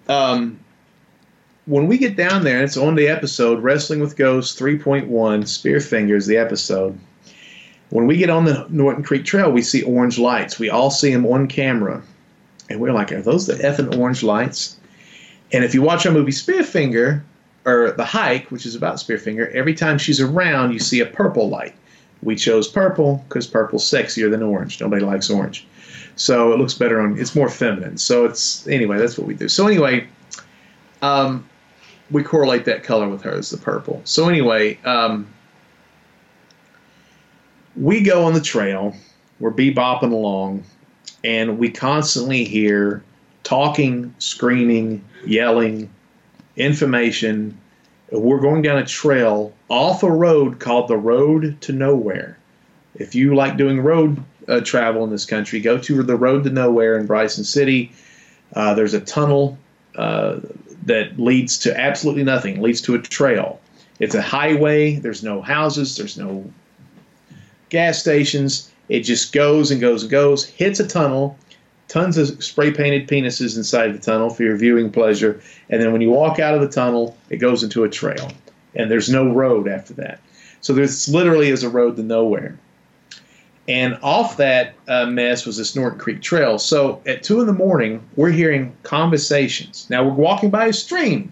[0.08, 0.58] um,
[1.66, 6.16] when we get down there, and it's on the episode Wrestling with Ghosts 3.1 Spearfinger
[6.16, 6.98] is the episode.
[7.90, 10.58] When we get on the Norton Creek Trail, we see orange lights.
[10.58, 12.02] We all see them on camera,
[12.68, 14.76] and we're like, "Are those the effing orange lights?"
[15.52, 17.22] And if you watch our movie Spearfinger,
[17.64, 21.48] or The Hike, which is about Spearfinger, every time she's around, you see a purple
[21.48, 21.74] light.
[22.22, 24.80] We chose purple because purple's sexier than orange.
[24.80, 25.66] Nobody likes orange.
[26.18, 27.96] So it looks better on, it's more feminine.
[27.96, 29.48] So it's, anyway, that's what we do.
[29.48, 30.06] So anyway,
[31.00, 31.48] um,
[32.10, 34.02] we correlate that color with hers, the purple.
[34.04, 35.28] So anyway, um,
[37.76, 38.96] we go on the trail,
[39.38, 40.64] we're bebopping along,
[41.22, 43.04] and we constantly hear
[43.44, 45.88] talking, screaming, yelling,
[46.56, 47.56] information.
[48.10, 52.36] We're going down a trail off a road called the Road to Nowhere.
[52.96, 56.50] If you like doing road uh, travel in this country, go to the Road to
[56.50, 57.92] Nowhere in Bryson City.
[58.54, 59.58] Uh, there's a tunnel
[59.96, 60.40] uh,
[60.84, 63.60] that leads to absolutely nothing, leads to a trail.
[64.00, 64.96] It's a highway.
[64.96, 65.96] There's no houses.
[65.96, 66.50] There's no
[67.68, 68.72] gas stations.
[68.88, 71.36] It just goes and goes and goes, hits a tunnel,
[71.88, 75.42] tons of spray painted penises inside the tunnel for your viewing pleasure.
[75.68, 78.32] And then when you walk out of the tunnel, it goes into a trail.
[78.74, 80.20] And there's no road after that.
[80.60, 82.58] So this literally is a road to nowhere.
[83.68, 86.58] And off that uh, mess was this Norton Creek Trail.
[86.58, 89.86] So at two in the morning, we're hearing conversations.
[89.90, 91.30] Now we're walking by a stream.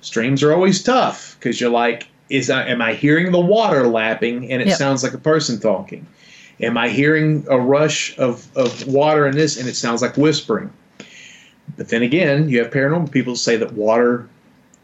[0.00, 4.50] Streams are always tough because you're like, is I, am I hearing the water lapping
[4.50, 4.78] and it Yep.
[4.78, 6.06] sounds like a person talking?
[6.60, 10.70] Am I hearing a rush of, of water in this and it sounds like whispering?
[11.76, 14.28] But then again, you have paranormal people say that water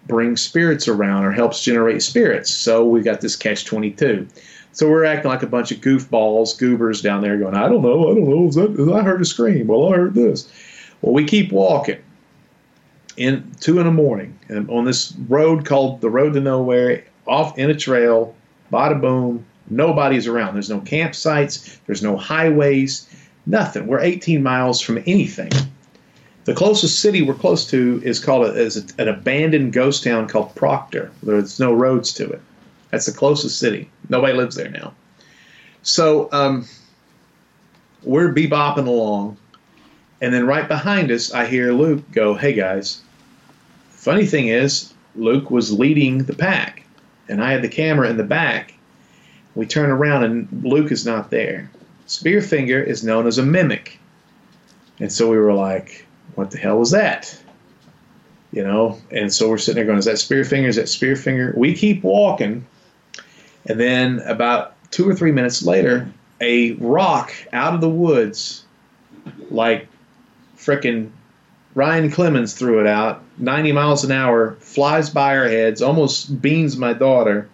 [0.07, 2.51] brings spirits around or helps generate spirits.
[2.51, 4.29] So we've got this catch 22.
[4.75, 8.11] So we're acting like a bunch of goofballs, goobers down there going, I don't know,
[8.11, 8.49] I don't know.
[8.49, 9.69] Is that, I heard a scream.
[9.69, 10.51] Well, I heard this.
[11.01, 12.03] Well, we keep walking
[13.17, 17.57] in two in the morning and on this road called the Road to Nowhere, off
[17.57, 18.35] in a trail,
[18.73, 20.55] bada boom, nobody's around.
[20.55, 23.09] There's no campsites, there's no highways,
[23.47, 23.87] nothing.
[23.87, 25.53] We're 18 miles from anything.
[26.47, 30.27] The closest city we're close to is called a, is a, an abandoned ghost town
[30.27, 31.13] called Proctor.
[31.23, 32.41] There's no roads to it.
[32.95, 33.91] That's the closest city.
[34.09, 34.95] Nobody lives there now.
[35.83, 36.65] So um,
[38.05, 39.37] we're bebopping along,
[40.23, 43.01] and then right behind us, I hear Luke go, "Hey guys."
[43.91, 46.85] Funny thing is, Luke was leading the pack,
[47.29, 48.75] and I had the camera in the back.
[49.57, 51.69] We turn around, and Luke is not there.
[52.07, 53.99] Spearfinger is known as a mimic,
[55.01, 57.37] and so we were like, "What the hell was that?"
[58.53, 60.69] You know, and so we're sitting there going, "Is that Spearfinger?
[60.69, 62.67] Is that Spearfinger?" We keep walking,
[63.67, 66.09] and then about two or three minutes later,
[66.41, 68.65] a rock out of the woods,
[69.51, 69.89] like
[70.57, 71.11] frickin'
[71.75, 76.77] Ryan Clemens threw it out, 90 miles an hour, flies by our heads, almost beans
[76.77, 77.49] my daughter,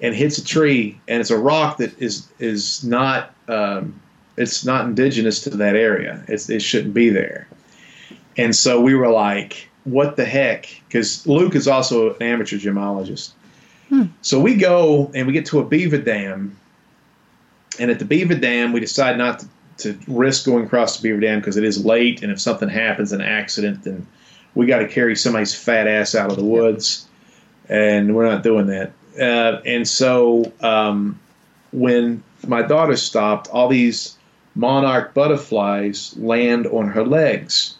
[0.00, 1.00] and hits a tree.
[1.06, 4.00] And it's a rock that is is not um,
[4.38, 6.24] it's not indigenous to that area.
[6.28, 7.48] It's, it shouldn't be there.
[8.36, 10.68] And so we were like, what the heck?
[10.86, 13.32] Because Luke is also an amateur gemologist.
[13.88, 14.04] Hmm.
[14.22, 16.58] So we go and we get to a beaver dam.
[17.78, 19.40] And at the beaver dam, we decide not
[19.78, 22.22] to, to risk going across the beaver dam because it is late.
[22.22, 24.06] And if something happens, an accident, then
[24.54, 27.06] we got to carry somebody's fat ass out of the woods.
[27.68, 28.92] And we're not doing that.
[29.18, 31.18] Uh, and so um,
[31.72, 34.16] when my daughter stopped, all these
[34.58, 37.76] monarch butterflies land on her legs.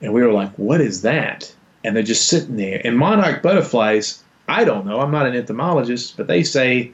[0.00, 1.54] And we were like, what is that?
[1.84, 2.80] And they're just sitting there.
[2.84, 6.92] And monarch butterflies, I don't know, I'm not an entomologist, but they say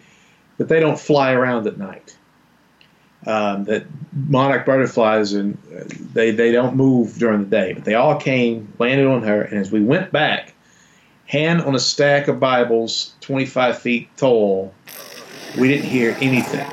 [0.59, 2.17] that they don't fly around at night.
[3.27, 5.59] Um, that monarch butterflies and
[6.15, 9.59] they, they don't move during the day, but they all came, landed on her, and
[9.59, 10.55] as we went back,
[11.27, 14.73] hand on a stack of Bibles, 25 feet tall,
[15.59, 16.67] we didn't hear anything.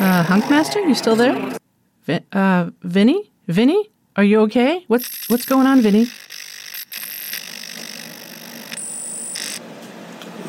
[0.00, 1.58] Uh, Hunkmaster, you still there?
[2.04, 3.30] Vin- uh, Vinny?
[3.46, 3.90] Vinny?
[4.16, 4.84] Are you okay?
[4.88, 6.06] What's what's going on, Vinny?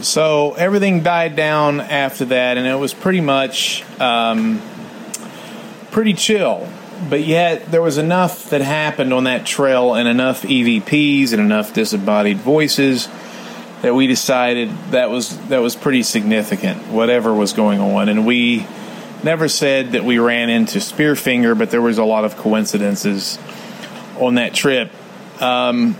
[0.09, 4.59] So everything died down after that, and it was pretty much um,
[5.91, 6.67] pretty chill.
[7.07, 11.73] But yet, there was enough that happened on that trail, and enough EVPs, and enough
[11.73, 13.07] disembodied voices
[13.83, 16.87] that we decided that was that was pretty significant.
[16.87, 18.65] Whatever was going on, and we
[19.23, 23.37] never said that we ran into Spearfinger, but there was a lot of coincidences
[24.19, 24.89] on that trip.
[25.39, 25.95] Um,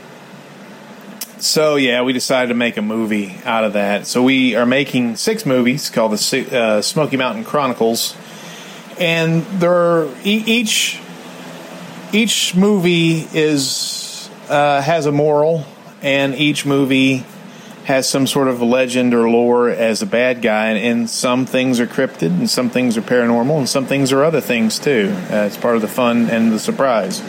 [1.39, 4.07] so yeah, we decided to make a movie out of that.
[4.07, 8.15] So we are making six movies called the uh, Smoky Mountain Chronicles,
[8.99, 10.99] and there each
[12.11, 15.65] each movie is uh, has a moral,
[16.01, 17.25] and each movie
[17.85, 21.79] has some sort of legend or lore as a bad guy, and, and, some things
[21.79, 25.11] are cryptid, and some things are paranormal, and some things are other things too.
[25.31, 27.23] Uh, it's part of the fun and the surprise.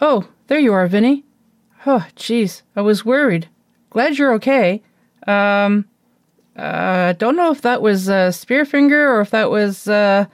[0.00, 1.24] Oh, there you are, Vinny.
[1.86, 3.48] Oh, jeez, I was worried.
[3.90, 4.82] Glad you're okay.
[5.26, 5.84] Um,
[6.56, 10.26] uh, don't know if that was uh, Spearfinger or if that was uh,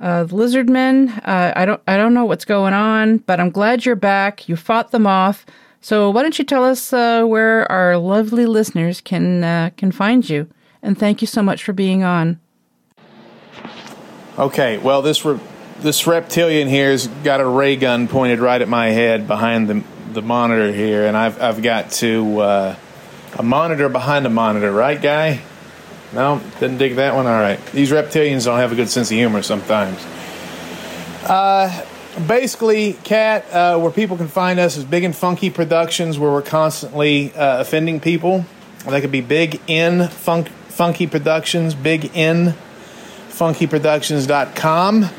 [0.00, 1.08] uh, the Lizard Men.
[1.24, 4.48] Uh, I don't, I don't know what's going on, but I'm glad you're back.
[4.48, 5.44] You fought them off.
[5.80, 10.28] So why don't you tell us uh, where our lovely listeners can uh, can find
[10.28, 10.48] you?
[10.82, 12.40] And thank you so much for being on.
[14.38, 15.38] Okay, well this re-
[15.80, 19.84] this reptilian here's got a ray gun pointed right at my head behind the
[20.14, 22.76] the monitor here, and I've I've got to uh,
[23.38, 25.40] a monitor behind a monitor, right, guy?
[26.12, 27.26] No, didn't dig that one.
[27.26, 30.04] All right, these reptilians don't have a good sense of humor sometimes.
[31.24, 31.84] Uh,
[32.26, 36.42] basically, Cat, uh, where people can find us is Big and Funky Productions, where we're
[36.42, 38.44] constantly uh, offending people.
[38.86, 42.54] That could be Big N Funk, Funky Productions, Big N
[43.34, 45.10] funkyproductions.com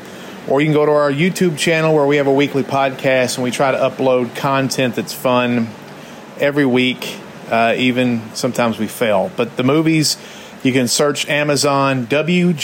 [0.48, 3.44] or you can go to our YouTube channel where we have a weekly podcast and
[3.44, 5.68] we try to upload content that's fun
[6.38, 7.18] every week.
[7.50, 9.30] Uh, even sometimes we fail.
[9.36, 10.16] But the movies,
[10.62, 12.56] you can search Amazon WJHCAM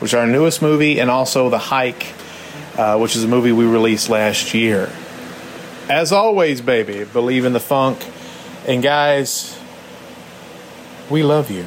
[0.00, 2.06] which is our newest movie, and also The Hike,
[2.76, 4.90] uh, which is a movie we released last year.
[5.90, 8.06] As always, baby, believe in the funk.
[8.66, 9.58] And guys,
[11.10, 11.66] we love you.